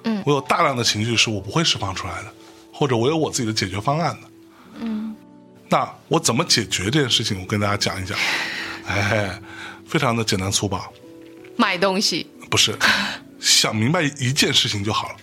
[0.06, 2.34] 嗯我有大量的情绪是我不会释放出来的，
[2.74, 4.28] 或者我有我自己的解决方案的。
[4.80, 5.16] 嗯
[5.70, 7.40] 那我怎么解决这件事情？
[7.40, 8.18] 我跟大家讲一讲。
[8.86, 9.40] 哎，
[9.88, 10.92] 非常的简单粗暴，
[11.56, 12.78] 买东西，不是
[13.40, 15.16] 想明白一件事情就好了。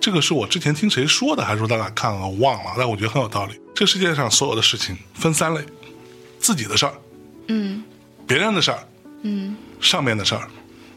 [0.00, 2.74] 这个是我之前听谁说的，还是说大家看了我忘了？
[2.78, 3.60] 但我觉得很有道理。
[3.74, 5.60] 这世界上所有的事情分三类：
[6.44, 6.92] 自己的事儿，
[7.48, 7.82] 嗯。
[8.26, 8.78] 别人的事儿，
[9.22, 9.56] 嗯。
[9.80, 10.46] 上面的事儿。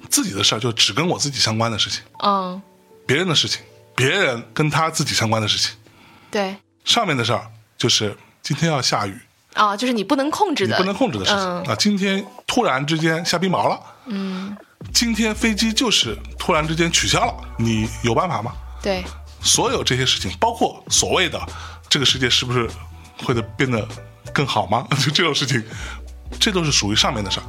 [0.10, 2.62] 自己的事儿就只跟我自己相关的事情，嗯，
[3.06, 3.62] 别人的事情，
[3.96, 5.76] 别人跟他自己相关的事情。
[6.30, 6.56] 对。
[6.84, 7.46] 上面的事儿
[7.78, 9.18] 就是今天要下雨，
[9.54, 11.64] 啊，就是你不能控制的，你不能控制的事情、嗯。
[11.64, 11.76] 啊。
[11.76, 14.56] 今天突然之间下冰雹了，嗯，
[14.94, 18.54] 今天飞机就是突然之间取消了，你有办法吗？
[18.82, 19.04] 对，
[19.42, 21.38] 所有这些事情，包括所谓的
[21.90, 22.70] 这个世界是不是
[23.18, 23.86] 会的变得
[24.38, 24.86] 更好吗？
[25.04, 25.64] 就这种事情，
[26.40, 27.44] 这都是属于上面的事儿。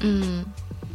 [0.00, 0.42] 嗯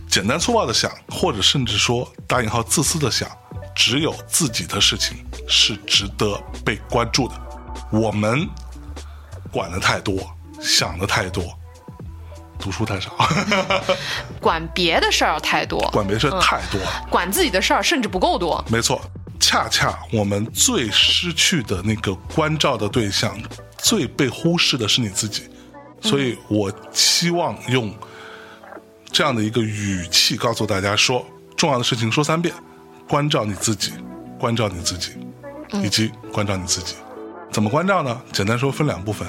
[0.10, 3.30] 简单粗暴的想，或者甚至说打引号自私的想，
[3.76, 6.36] 只有自己的事情是值得
[6.66, 7.36] 被关注的。
[7.92, 8.50] 我们
[9.52, 10.28] 管的太多，
[10.60, 11.44] 想的太多，
[12.60, 13.12] 读书太少，
[14.42, 17.08] 管别的事儿太多，管别的事儿太多了。
[17.12, 18.64] 管自己的事儿甚至不够多。
[18.68, 19.00] 没错，
[19.40, 23.40] 恰恰我们最失去的那个关照的对象，
[23.82, 25.44] 最被忽视的是你自己。
[26.02, 27.94] 所以我希望用
[29.12, 31.26] 这样的一个语气告诉大家说：
[31.58, 32.54] 重要的事情说三遍，
[33.08, 33.92] 关照你自己，
[34.40, 35.12] 关照你自己，
[35.84, 36.96] 以及关照你自己。
[37.52, 38.22] 怎么关照呢？
[38.32, 39.28] 简单说分两部分。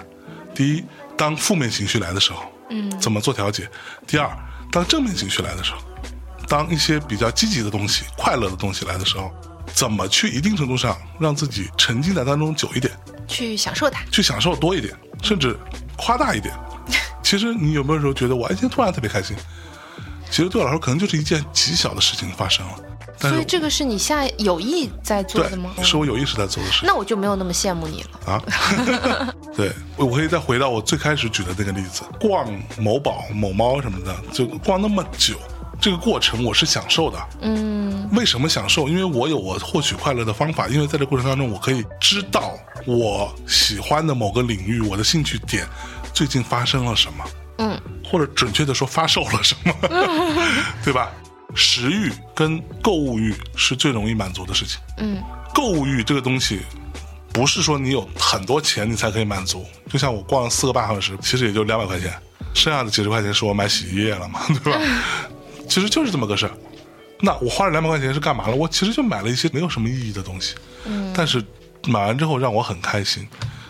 [0.54, 0.84] 第一，
[1.16, 3.68] 当负面情绪来的时候，嗯，怎么做调节？
[4.06, 4.30] 第二，
[4.70, 5.78] 当正面情绪来的时候，
[6.46, 9.32] 当一些比较积极的东西、快乐的东西来的时候，
[9.72, 12.92] 怎么去一定程度上让自己沉浸在当中久一点，
[13.30, 15.56] 去享受它，去享受多一点，甚至
[15.96, 16.54] 夸大一点。
[17.22, 19.36] 其实你有没有时候觉得我哎，今天突然特别开心？
[20.30, 22.74] 其实对我来说，可能就是一件极小的事情发生了，
[23.18, 25.70] 但是所以这个是你下有意在做的吗？
[25.82, 28.32] 是我有意识在做的事那我就没有那么羡慕你了。
[28.32, 28.42] 啊。
[29.56, 32.46] 对，我我可以再回到我最开始举的那个例子，逛
[32.78, 35.36] 某宝、某猫什么的，就逛那么久，
[35.80, 37.18] 这个过程我是享受的。
[37.42, 38.88] 嗯为什么享受？
[38.88, 45.64] 因为我有我获取快乐的方法，因为在这过程当中，我可以知道我喜欢的某个领域，我的兴趣点
[46.12, 47.24] 最近发生了什么，
[47.58, 49.72] 嗯或者准确的说发售了什么，
[50.84, 51.10] 对吧？
[51.54, 54.80] 食欲跟购物欲是最容易满足的事情。
[54.98, 55.22] 嗯
[55.54, 56.60] 购物欲这个东西，
[57.32, 59.64] 不是说你有很多钱你才可以满足。
[59.88, 62.12] 就像我逛了四个半小时，其实也就两百块钱，
[62.54, 64.80] 剩下的几十块钱是我买洗衣液了嘛，对吧？
[65.70, 66.52] 其实就是这么个事儿。
[67.20, 68.56] 那我花了两百块钱是干嘛了？
[68.56, 70.54] 我其实就买了一些没有什么意义的东西，
[70.84, 71.42] 嗯，但是
[71.86, 73.26] 买完之后让我很开心。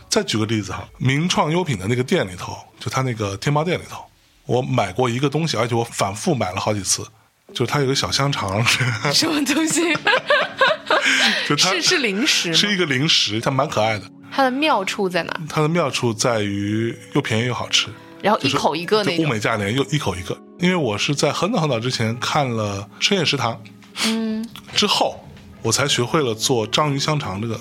[0.09, 4.03] 再举个例子哈，名创优品的那个店里头，就他那个天猫店里头，
[4.46, 7.05] 我买过一个东西，而且我反复买了好几次，
[7.53, 8.64] 就是它有个小香肠，
[9.12, 9.82] 什么东西？
[11.48, 12.55] 就它是是零食吗？
[12.55, 14.05] 是一个零食，它蛮可爱的。
[14.32, 15.40] 它的妙处在哪？
[15.48, 17.88] 它的妙处在于又便宜又好吃，
[18.22, 19.28] 然后一口一个那就物。
[19.28, 20.36] 美价廉又一口一个。
[20.58, 23.54] 因为我是在很早很早之前看了《深夜食堂》，
[24.06, 25.18] 嗯，之后，
[25.62, 27.58] 我才学会了做章鱼香肠这个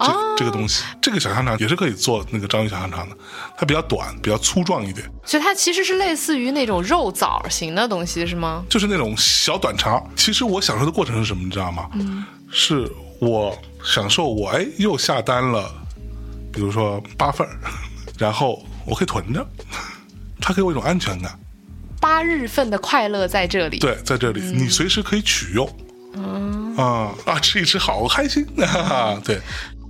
[0.00, 0.82] 这、哦这个东西。
[1.02, 3.16] 这个小香肠也是可以做那个章鱼小香肠的，
[3.56, 8.64] 它比较短，比较粗壮一点，所以它其实是类似于那种肉枣型的东西，是吗？
[8.68, 10.02] 就是那种小短肠。
[10.16, 11.90] 其实我享受的过程是什么，你知道吗？
[11.94, 12.90] 嗯，是
[13.20, 13.54] 我
[13.84, 15.70] 享受我哎又下单了，
[16.50, 17.58] 比如说八份儿，
[18.16, 19.46] 然后我可以囤着，
[20.40, 21.38] 它给我一种安全感。
[22.00, 23.78] 八日份的快乐在这里。
[23.78, 25.68] 对，在这里、你随时可以取用。
[26.14, 29.20] 嗯啊啊，吃一吃好开心 啊！
[29.24, 29.40] 对，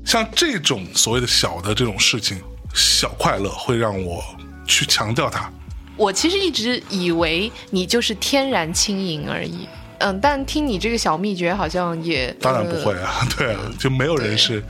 [0.04, 2.40] 像这种所谓的小的这种事情，
[2.74, 4.22] 小快乐会让我
[4.66, 5.50] 去强调它。
[5.96, 9.68] 我其实一直以为你就是天然轻盈而已。
[9.98, 14.62] 嗯，但听你这个小秘诀，好像也当然不会呃啊， 对啊，就没有人是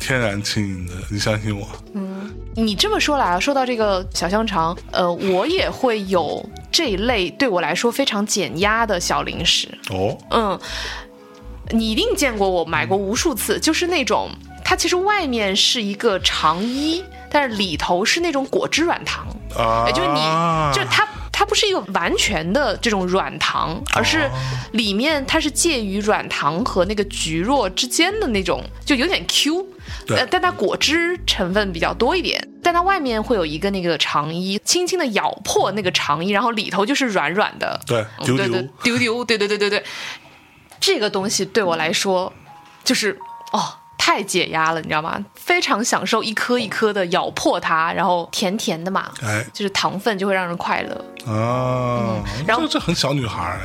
[0.00, 1.66] 天然轻盈的，你相信我。
[1.94, 9.68] 嗯你这么说来啊，说到这个小香肠，呃，我也会有这一类对我来说非常减压的小零食。
[9.90, 10.58] 哦，嗯，
[11.70, 14.30] 你一定见过，我买过无数次，就是那种
[14.64, 19.24] 它其实外面是一个肠衣，但是里头是那种果汁软糖，
[19.56, 20.20] 啊，也就是你，
[20.72, 21.06] 就它。
[21.38, 24.28] 它不是一个完全的这种软糖，而是
[24.72, 29.64] 里面它是介于软糖和那个橘若之间的那种，就有点 Q，
[30.04, 30.16] 对。
[30.16, 38.48] 呃，但它果汁成分比较多一点，但它外面会有一个那个肠衣，轻轻的咬破那个肠衣，然后里头就是软软的，对嗯丢丢。
[38.48, 39.84] 对对丢丢，对对对对对，
[40.80, 42.32] 这个东西对我来说
[42.82, 43.16] 就是
[43.52, 43.77] 哦。
[44.08, 45.22] 太解压了，你知道吗？
[45.34, 50.94] 非常享受一颗一颗的咬破它，然后甜甜的嘛，哎就是糖分就会让人快乐。
[51.30, 53.60] 啊，嗯然后这这很小女孩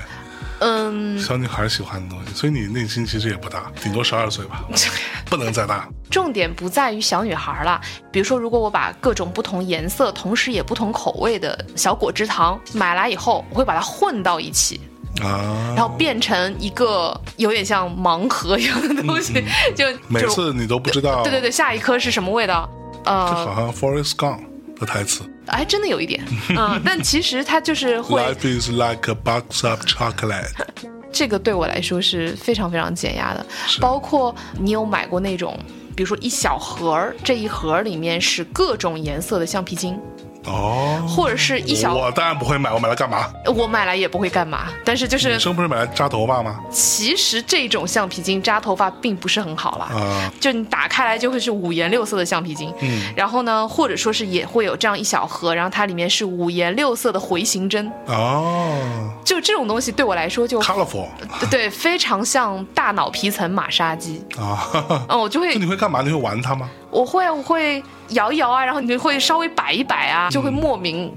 [0.59, 4.65] 嗯，小女孩喜欢的东西，所以你内心其实也不大，顶多十二岁吧，
[5.27, 5.87] 不能再大。
[6.11, 7.79] 重点不在于小女孩了。
[8.11, 14.81] 比如说，如果我把各种不同颜色，同时也不同口味的小果汁糖买来以后，我会把它混到一起，
[15.21, 19.33] 啊，然后变成一个有点像盲盒一样的东西，
[19.75, 19.99] 就嗯。
[20.09, 22.69] 每次你都不知道，对对对，下一颗是什么味道？
[23.05, 24.39] 这呃，好像 Forest Gump
[24.79, 25.23] 的台词。
[25.47, 26.23] 哎真的有一点，
[26.57, 30.49] 嗯， 但其实它就是会，，Life is like a box of chocolate。
[31.11, 33.45] 这个对我来说是非常非常减压的。
[33.79, 35.55] 包括你有买过那种，
[35.95, 39.99] 比如说一小盒儿，这一盒儿里面是各种颜色的橡皮筋，
[40.45, 43.27] 哦，或者是一小，我当然不会买，我买来干嘛？
[43.55, 46.59] 我买来也不会干嘛，但是就是女生不是买来扎头发吗？
[46.69, 49.85] 其实这种橡皮筋扎头发并不是很好啦。
[49.95, 61.07] 啊，就你打开来就会是五颜六色的橡皮筋，嗯，然后呢，或者说是也会有这样一小盒，然后它里面是五颜六色的回形针，哦就这种东西对我来说就，colorful
[61.49, 66.01] 对非常像大脑皮层马杀鸡，啊，哈哈嗯，我就会 你会干嘛？
[66.01, 66.69] 你会玩它吗？
[66.93, 71.11] 我会我会摇一摇啊，然后你会稍微摆一摆啊，就会莫名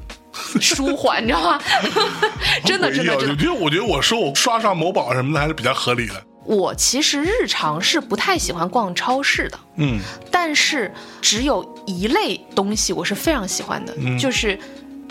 [0.61, 1.61] 舒缓，你知道吗？
[2.64, 6.14] 真的真的真的，我觉得我觉得我说我刷刷某宝什么的还是比较合理的。
[6.45, 9.99] 我其实日常是不太喜欢逛超市的，嗯
[10.31, 14.57] 但是只有一类东西我是非常喜欢的，嗯就是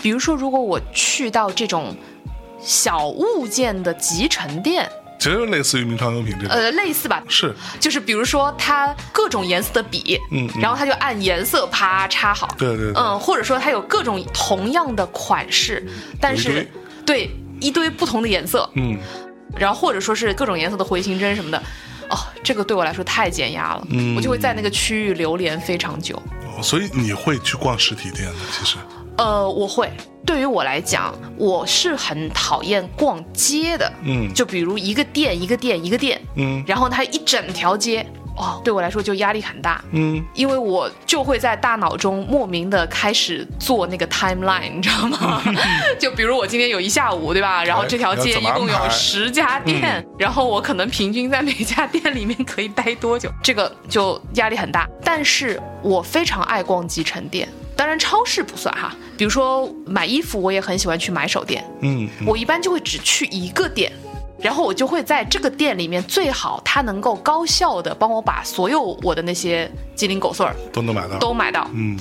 [0.01, 1.93] 比如说如果我去到这种
[2.61, 4.89] 小物件的集成店，
[5.25, 7.51] 其实类似于名创优品这种，呃，类似吧，是。
[7.79, 10.61] 就是比如说它各种颜色的笔，嗯嗯。
[10.61, 13.01] 然后它就按颜色啪插好，对对对。
[13.01, 15.83] 嗯，或者说它有各种同样的款式，
[16.21, 18.99] 但是一对一堆不同的颜色，嗯。
[19.57, 21.57] 然后或者说是各种颜色的回形针什么的，
[22.11, 24.15] 哦，这个对我来说太减压了，嗯。
[24.15, 26.15] 我就会在那个区域流连非常久。
[26.55, 28.77] 哦所以你会去逛实体店的，其实
[29.17, 29.89] 呃，我会。
[30.25, 33.91] 对于我来讲，我是很讨厌逛街的。
[34.03, 38.03] 嗯就比如一个店一个店一个店，嗯然后它一整条街，
[38.37, 39.83] 哦，对我来说就压力很大。
[39.91, 45.41] 嗯因为我就会在大脑中莫名的开始做那个 timeline，你知道吗？
[45.99, 47.63] 就比如我今天有一下午，对吧？
[47.63, 54.87] 然后这条街一共有十家店，然后我可能平均在每家店里面可以待多久，这个就压力很大。
[55.03, 58.93] 但是我非常爱逛集成店，当然超市不算哈。
[59.17, 63.91] 比如说买衣服，我也很喜欢去买手店，嗯嗯我一般就会只去一个店，
[64.45, 71.17] 然后我就会在这个店里面，最好它能够高效的帮我把所有我的那些鸡零狗碎儿都能买到。
[71.17, 71.97] 都买到，嗯。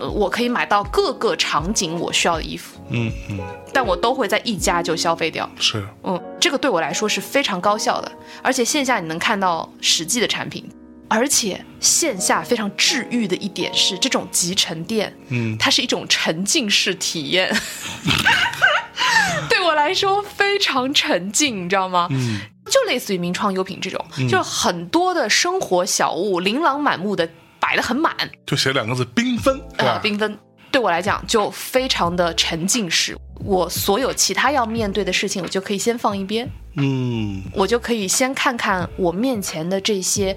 [0.00, 3.40] 呃，我可以买到各个场景我需要的衣服，嗯嗯，
[3.72, 5.48] 但我都会在一家就消费掉。
[5.58, 5.84] 是。
[6.02, 8.12] 嗯，这个对我来说是非常高效的，
[8.42, 10.68] 而且线下你能看到实际的产品。
[11.10, 15.56] 而且线下非常治愈的一点是，这种集成店，嗯。
[15.58, 17.50] 它是一种沉浸式体验，
[19.48, 22.08] 对我来说非常沉浸，你知道吗？
[22.10, 27.26] 嗯就类似于名创优品这种，就很多的生活小物琳琅满目的
[27.58, 28.14] 摆的很满，
[28.46, 30.00] 就写两个字缤纷，啊呃，？
[30.02, 30.38] 缤纷。
[30.70, 36.46] 对我来讲就非常的沉浸式，我所有其他要面对的事情，我就可以先放一边，
[36.76, 40.36] 嗯我就可以先看看我面前的这些，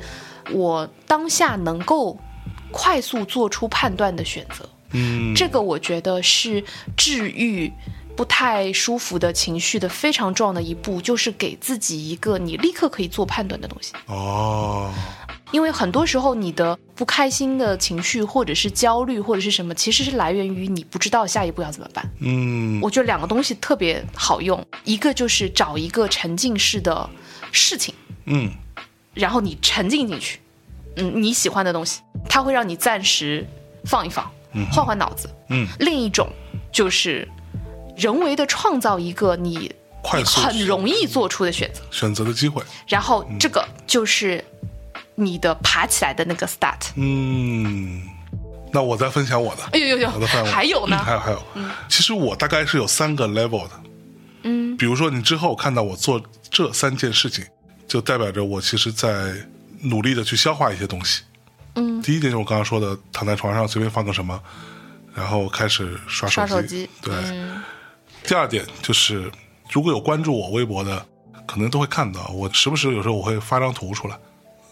[0.54, 2.18] 我当下能够
[2.72, 4.70] 快速做出判断的选择。
[4.94, 6.64] 嗯，这个我觉得是
[6.96, 7.70] 治愈
[8.22, 13.94] 不太舒服的情绪的非常重要的一步，就是给自己一个你立刻可以做判断的东西。
[14.06, 14.94] 哦，
[15.50, 22.08] 因为很多时候你的不开心的情绪，或者是焦虑，或者是什么，其实是来源于你不知道下一步要怎么办。
[22.20, 27.10] 嗯我觉得两个东西特别好用，一个就是找一个沉浸式的
[27.52, 27.92] 事情，
[28.26, 28.52] 嗯
[29.16, 30.40] 然后你沉浸进去，
[30.98, 33.44] 嗯，你喜欢的东西，它会让你暂时
[33.86, 34.32] 放一放，
[34.72, 35.28] 换换脑子。
[35.50, 36.30] 嗯，另一种
[36.72, 37.28] 就是
[37.96, 39.72] 人为的创造一个你
[40.02, 42.64] 快速很容易做出的选择，选择的机会。
[42.88, 44.44] 然后这个就是
[45.16, 46.90] 你的爬起来的那个 start。
[46.96, 48.02] 嗯，
[48.74, 51.44] 那我再分享我的，哎呦呦呦我的范，围还有呢嗯，还有还有，
[51.88, 53.72] 其实我大概是有三个 level 的。
[54.44, 56.20] 嗯，比如说你之后看到我做
[56.50, 57.46] 这三件事情，
[57.88, 59.36] 就代表着我其实在
[59.84, 61.22] 努力的去消化一些东西。
[61.76, 64.42] 嗯，第一点就是我刚刚说的，躺在床上随便放个什么，
[65.14, 66.48] 然后开始刷手机。
[66.48, 67.14] 刷手机，对。
[67.14, 67.62] 嗯
[68.32, 69.30] 第二点就是，
[69.70, 71.06] 如果有关注我微博的，
[71.46, 74.18] 可能都会看到，我时不时有时候我会发张图出来，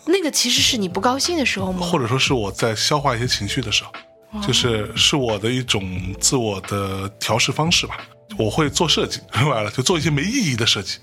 [0.05, 1.85] 那个其实是你不高兴的时候吗？
[1.85, 3.91] 或者说是我在消化一些情绪的时候，
[4.31, 5.83] 哦就是是我的一种
[6.21, 7.97] 自我的调试方式吧。
[8.37, 10.99] 我会做设计，说白了就做一些没意义的设计。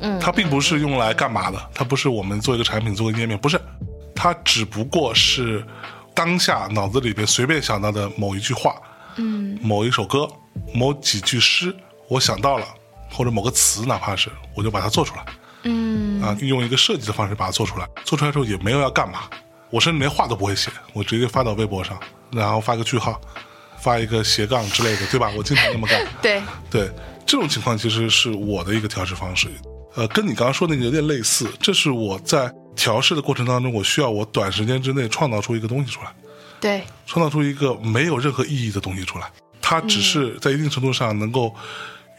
[0.00, 3.60] 嗯，它并不是用来干嘛的，它不是我们做一个产品做个页面，不是，
[4.14, 5.62] 它只不过是
[6.14, 8.80] 当下脑子里边随便想到的某一句话，
[9.16, 10.26] 嗯某一首歌，
[10.72, 11.76] 某几句诗，
[12.10, 12.66] 我想到了，
[13.08, 15.24] 或者某个词，哪怕是我就把它做出来。
[15.62, 17.88] 嗯啊，用一个设计的方式把它做出来。
[18.04, 19.30] 做出来之后也没有要干嘛，
[19.70, 21.96] 我甚至连话都不会写，我直接发到微博上，
[22.32, 23.20] 然后发个句号，
[23.78, 25.30] 发一个斜杠之类的，对吧？
[25.36, 26.04] 我经常这么干。
[26.20, 26.90] 对，对，
[27.24, 29.48] 这种情况其实是我的一个调试方式，
[29.94, 31.48] 呃，跟你刚刚说那个有点类似。
[31.60, 36.12] 这是我在调试的过程当中，我需要我短时间之内创造出一个东西出来，
[36.60, 39.30] 对，创造出一个没有任何意义的东西出来。
[39.62, 41.54] 它只是在一定程度上能够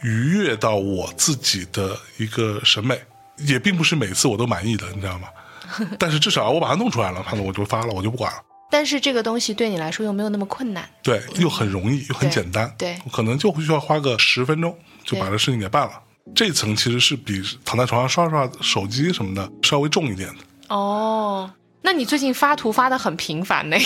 [0.02, 3.00] 愉悦到我自己的一个审美，
[3.38, 5.28] 也并不是每次我都满意的，你知道吗？
[5.98, 8.38] 但是至少我把它弄出来了，反正我就发了，我就不管了。
[8.70, 10.88] 但是这个东西对你来说又没有那么困难。
[11.02, 12.72] 对，又很容易，又很简单。
[12.78, 15.92] 对我可能就需要花个十分钟就把这事情给办了。
[16.34, 20.36] 这一层其实是比躺在床上刷刷手机什么的稍微重一点的。
[20.68, 21.50] 哦，
[21.82, 23.76] 那你最近发图发的很频繁呢？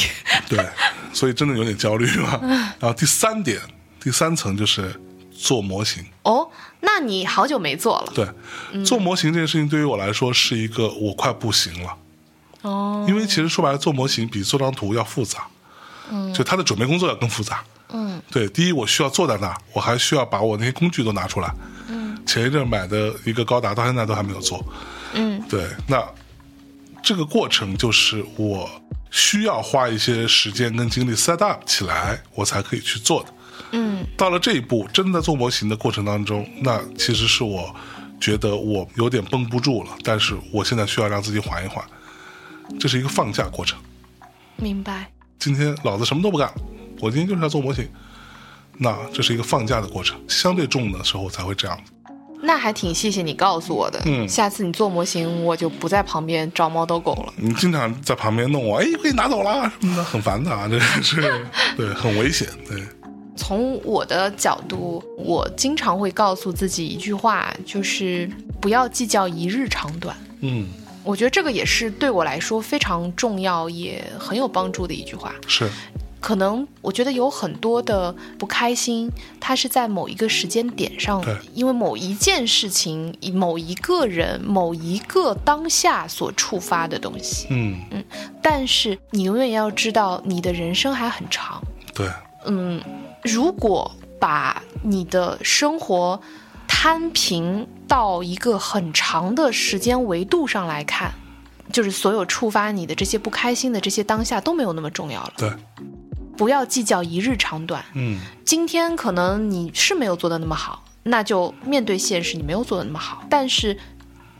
[0.49, 0.65] 对，
[1.13, 2.39] 所以真的有点焦虑吧。
[2.79, 3.61] 然后第三点，
[4.01, 4.95] 第三层就是
[5.39, 6.05] 做模型。
[6.23, 6.49] 哦，
[6.81, 8.13] 那你好久没做了。
[8.15, 11.97] 对，做模型这件事情对于我来说是一个我快不行了，
[12.63, 15.47] 哦，因为其实说白了，做模型比做张图要复杂。
[16.11, 17.65] 嗯，就它的准备工作要更复杂。
[17.89, 21.53] 嗯，对，第一我需要坐在那儿，我还需要把我那些工具都拿出来。
[21.89, 24.65] 嗯，前一阵买的一个高达到现在都还没有做。
[25.15, 26.05] 嗯，对，那
[27.03, 28.69] 这个过程就是我
[29.11, 33.29] 需要花一些时间跟精力 set up 起来，我才可以去做的。
[33.73, 37.75] 嗯，到了这一步，真的在做模型的过程当中，那其实是我
[38.21, 41.85] 觉得我有点绷不住了，但是我现在需要让自己缓一缓，
[42.79, 43.79] 这是一个放假过程。
[44.57, 45.11] 明白。
[45.39, 46.51] 今天老子什么都不干，
[47.01, 47.89] 我今天就是要做模型。
[48.79, 51.79] 那这是一个放假的过程，相对重的时候才会这样。
[52.43, 54.01] 那还挺谢谢你告诉我的。
[54.05, 57.33] 嗯下次你做模型，我就不在旁边招猫逗狗了。
[57.37, 61.47] 你经常在旁边弄我，哎，给你拿走了什么的，很烦的啊，这是
[61.77, 62.83] 对，很危险，对，
[63.37, 68.29] 从我的角度，我经常会告诉自己一句话，就是
[68.61, 70.17] 不要计较一日长短。
[70.41, 70.67] 嗯，
[71.05, 75.35] 我觉得这个也是对我来说非常重要，也很有帮助的一句话。
[75.47, 75.69] 是，
[76.21, 79.11] 可能我觉得有很多的不开心，
[79.41, 87.47] 它是在某一个时间点上对，因为某一件事情、某一个人、某一个当下所触发的东西。
[87.51, 88.05] 嗯嗯，
[88.43, 91.63] 但是你永远要知道，你的人生还很长。
[91.95, 92.09] 对，
[92.47, 92.83] 嗯，
[93.27, 96.21] 如果把你的生活
[96.67, 101.13] 摊平到一个很长的时间维度上来看，
[101.73, 105.33] 就是所有触发你的这些不开心的这些当下都没有那么重要了。
[105.37, 105.53] 对，
[106.37, 107.85] 不要计较一日长短。
[107.95, 113.79] 嗯，今天可能你是没有做的那么好，那就面对现实，你没有做的那么好，但是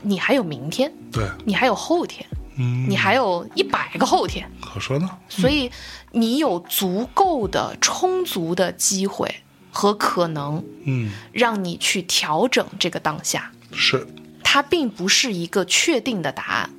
[0.01, 2.25] 你还有明天，对，你还有后天，
[2.57, 4.49] 嗯，你还有一百个后天。
[4.61, 5.71] 可说呢，所以
[6.11, 13.51] 你有足够的、充足的机会和可能，嗯，让你去调整这个当下。
[13.71, 14.07] 是，
[14.43, 16.69] 它并不是一个确定的答案，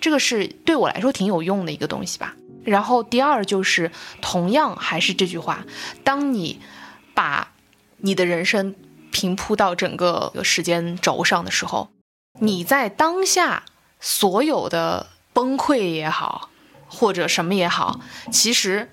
[0.00, 2.34] 这个是对我来说挺有用的一个东西吧。
[2.64, 5.64] 然后第二就是，同样还是这句话，
[6.02, 6.58] 当你
[7.14, 7.52] 把
[7.98, 8.74] 你的人生
[9.12, 11.90] 平铺到整个时间轴上的时候，
[12.40, 13.62] 你在当下
[14.00, 16.50] 所有的崩溃也好，
[16.86, 18.90] 或者什么也好，其实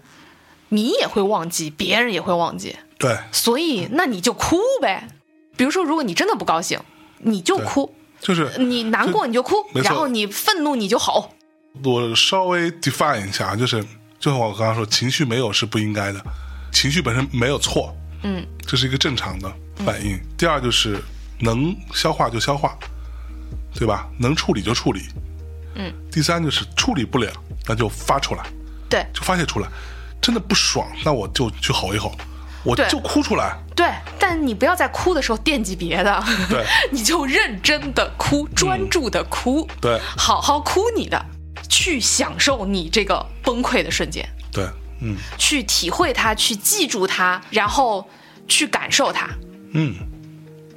[0.70, 5.08] 你也会忘记，别人也会忘记，对，所以那你就哭呗。
[5.56, 6.80] 比如说，如果你真的不高兴，
[7.20, 11.32] 你就哭；就是你难过你就哭，然后你愤怒你就吼。
[11.84, 13.84] 我稍微 define 一下，就是
[14.20, 16.20] 就像我刚刚说，情绪没有是不应该的，
[16.72, 19.54] 情绪本身没有错，嗯，这是一个正常的
[19.86, 20.20] 反应。
[20.36, 21.00] 第二就是
[21.40, 22.76] 能消化就消化，
[23.76, 24.08] 对吧？
[24.20, 25.02] 能处理就处理。
[25.76, 25.94] 嗯。
[26.12, 27.32] 第三就是处理不了，
[27.68, 28.44] 那就发出来，
[28.90, 29.06] 对。
[29.14, 29.68] 就发泄出来。
[30.22, 32.16] 真的不爽，那我就去吼一吼，
[32.64, 33.58] 我就哭出来。
[33.76, 36.66] 对，但你不要在哭的时候惦记别的，对。
[36.92, 40.00] 你就认真的哭，专注的哭，对。
[40.18, 41.26] 好好哭你的，
[41.68, 44.66] 去享受你这个崩溃的瞬间，对，
[45.02, 45.18] 嗯。
[45.38, 48.08] 去体会它，去记住它，然后
[48.48, 49.28] 去感受它。
[49.74, 49.96] 嗯，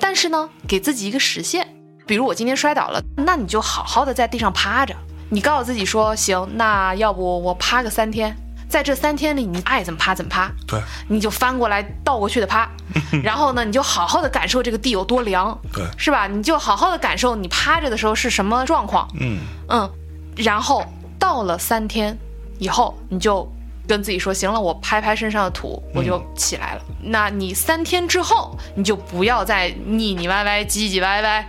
[0.00, 1.75] 但是呢，给自己一个时限，
[2.06, 4.94] 比如我今天摔倒了，那你就好好的在地上趴着，
[5.28, 8.36] 你告诉自己说，行，那要不我趴个三天，
[8.68, 10.80] 在这三天里，你爱怎么趴怎么趴，对。
[11.08, 12.70] 你就翻过来倒过去的趴，
[13.24, 16.28] 然后呢，你就好好的感受这个地有多凉，对，是吧？
[16.28, 19.40] 你就好好的感受你趴着的时候是什么状况，嗯。
[19.68, 19.90] 嗯，
[20.36, 20.84] 然后
[21.18, 22.16] 到了三天
[22.58, 23.52] 以后，你就
[23.86, 26.82] 跟自己说，行了，我拍拍身上的土，我就起来了。
[27.02, 31.48] 那你三天之后，你就不要再腻腻歪歪、唧唧歪歪，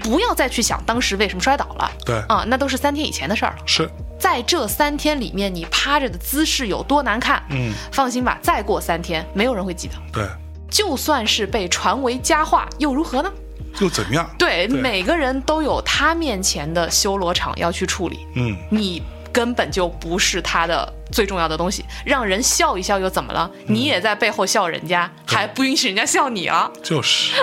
[0.00, 3.58] 不要再去想当时为什么摔倒了对，啊，那都是三天以前的事儿了。
[3.66, 9.94] 是，在这三天里面，你趴着的姿势有多难看，嗯放心吧，再过三天，没有人会记得。
[10.12, 10.24] 对，
[10.70, 13.32] 就算是被传为佳话，又如何呢？
[13.80, 14.28] 又怎么样？
[14.38, 19.02] 对，对每个人都有他面前的修罗场要去处理，嗯，你
[19.32, 21.84] 根本就不是他的最重要的东西。
[22.04, 23.50] 让人笑一笑又怎么了？
[23.66, 26.70] 你也在背后笑人家，还不允许人家笑你了。
[26.82, 27.34] 就是。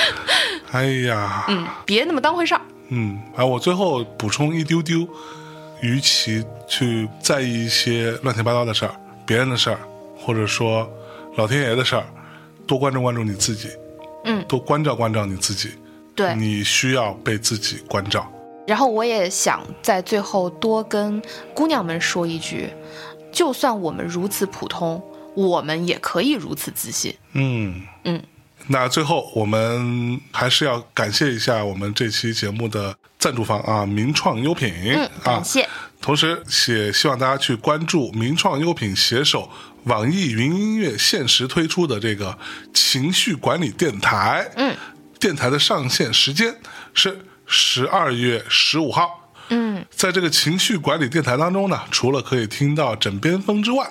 [0.72, 2.60] 哎呀，嗯，别那么当回事儿。
[2.88, 5.08] 嗯，哎，我最后补充一丢丢，
[5.82, 8.94] 与其去在意一些乱七八糟的事儿、
[9.26, 9.78] 别人的事儿，
[10.16, 10.88] 或者说
[11.36, 12.04] 老天爷的事儿，
[12.66, 13.70] 多关注关注你自己，
[14.24, 15.70] 嗯多关照关照你自己。
[16.14, 18.26] 对，你需要被自己关照。
[18.66, 21.22] 然后我也想在最后多跟
[21.54, 22.70] 姑娘们说一句：
[23.32, 25.02] 就算我们如此普通，
[25.34, 27.14] 我们也可以如此自信。
[27.32, 28.22] 嗯嗯，
[28.68, 34.72] 那最后我们还是要感谢一下我们这期节目的赞助方啊，名创优品。
[34.86, 35.68] 嗯，啊感，谢。
[36.00, 39.50] 同时也希望大家去关注名创优品携手
[39.84, 42.36] 网易云音乐限时推出的这个
[42.74, 44.48] 情绪管理电台。
[44.56, 44.76] 嗯，
[45.18, 46.54] 电台的上线时间
[46.92, 49.22] 是十二月十五号。
[49.48, 53.88] 嗯，在这个情绪管理电台当中呢，除了可以听到枕边风之外，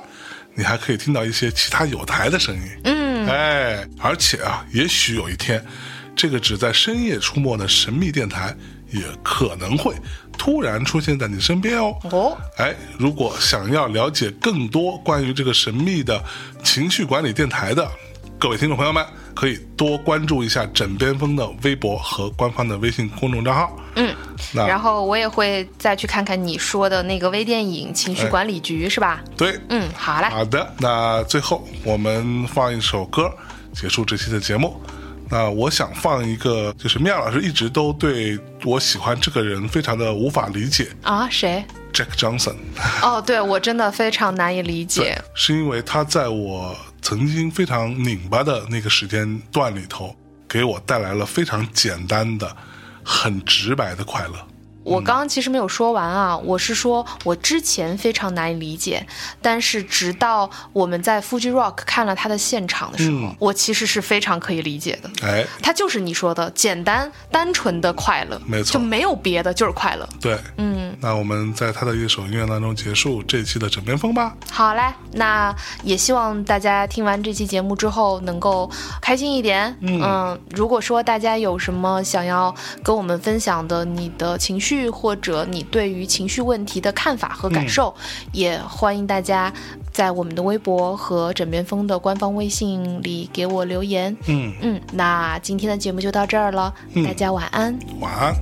[0.54, 2.62] 你还可以听到一些其他有台的声音。
[2.84, 5.66] 嗯，哎，而且啊，也许有一天，
[6.14, 8.54] 这个只在深夜出没的神秘电台，
[8.92, 9.96] 也可能会
[10.38, 11.98] 突然出现在你身边哦。
[12.12, 16.22] 哦，哎，如果想要了解更多关于这个神秘的
[16.64, 17.90] 情绪管理电台的
[18.38, 19.04] 各位听众朋友们，
[19.34, 23.76] 可以多关注一下枕边风的微博和官方的微信公众账号。
[23.96, 24.14] 嗯，
[24.54, 29.24] 那然后我也会再去看看你说的那个微电影《情绪管理局》，是吧？
[29.38, 30.28] 对，嗯，好嘞。
[30.30, 33.32] 好的，那最后我们放一首歌
[33.74, 34.80] 结束这期的节目。
[35.28, 42.54] 那我想放一个，就是妙老师一直都对我喜欢这个人非常的无法理解啊，谁？，Jack Johnson。
[43.02, 45.20] 哦，对我真的非常难以理解。
[45.34, 50.16] 是因为他在我曾经非常拧巴的那个时间段里头，
[50.50, 52.58] 给我带来了非常简单的、
[53.04, 54.48] 很直白的快乐。
[54.86, 59.06] 我刚刚其实没有说完啊，我是说我之前非常难以理解，
[59.42, 65.10] 但是直到我们在 Fuji Rock 看了他的现场的时候，嗯我其实是非常可以理解的。
[65.28, 70.08] 哎，他就是你说的简单单纯的快乐，没错就没有别的，就是快乐。
[70.22, 74.36] 对，嗯，那我们在他的一首音乐当中结束这一期的枕边风吧。
[74.52, 75.54] 好嘞，那
[75.84, 78.70] 也希望大家听完这期节目之后能够
[79.02, 79.76] 开心一点。
[79.82, 82.54] 嗯如果说大家有什么想要
[82.84, 87.94] 跟我们分享的，你的情绪或者你对于情绪问题的看法和感受，
[88.32, 89.52] 也欢迎大家
[89.92, 94.16] 在我们的微博和枕边风的官方微信里给我留言。
[94.28, 96.74] 嗯，嗯，那今天的节目就到这儿了，
[97.06, 97.78] 大家晚安。
[98.00, 98.36] 晚安。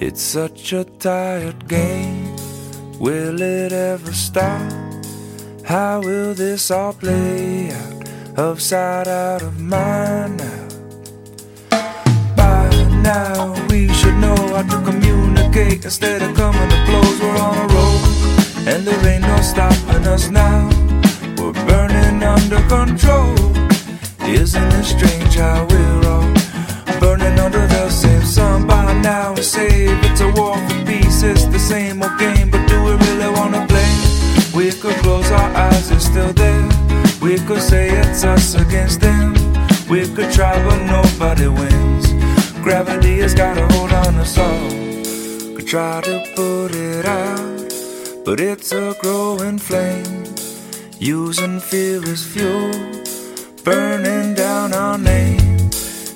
[0.00, 2.36] It's such a tired game.
[3.00, 4.60] Will it ever stop?
[5.64, 8.06] How will this all play out?
[8.36, 10.77] Of sight, out of mind now.
[13.02, 17.20] Now, we should know how to communicate instead of coming to blows.
[17.20, 17.98] We're on a roll,
[18.68, 20.68] and there ain't no stopping us now.
[21.36, 23.34] We're burning under control.
[24.28, 26.28] Isn't it strange how we're all
[27.00, 29.34] burning under the same sun by now?
[29.36, 32.50] Say if it's a war for peace, it's the same old game.
[32.50, 33.90] But do we really wanna play?
[34.54, 36.68] We could close our eyes, it's still there.
[37.22, 39.34] We could say it's us against them.
[39.88, 42.06] We could try, but nobody wins.
[42.62, 44.70] Gravity has got a hold on us all.
[45.56, 47.72] Could try to put it out,
[48.24, 50.24] but it's a growing flame.
[50.98, 52.72] Using fear as fuel
[53.64, 55.70] burning down our name.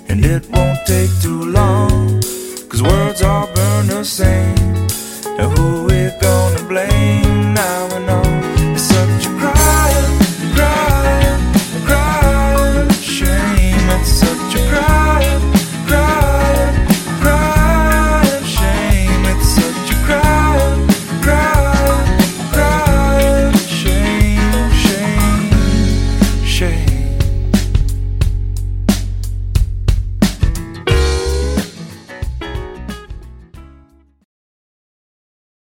[0.08, 2.20] And it won't take too long,
[2.68, 4.88] cause words all burn the same.
[5.38, 7.82] And who we gonna blame now?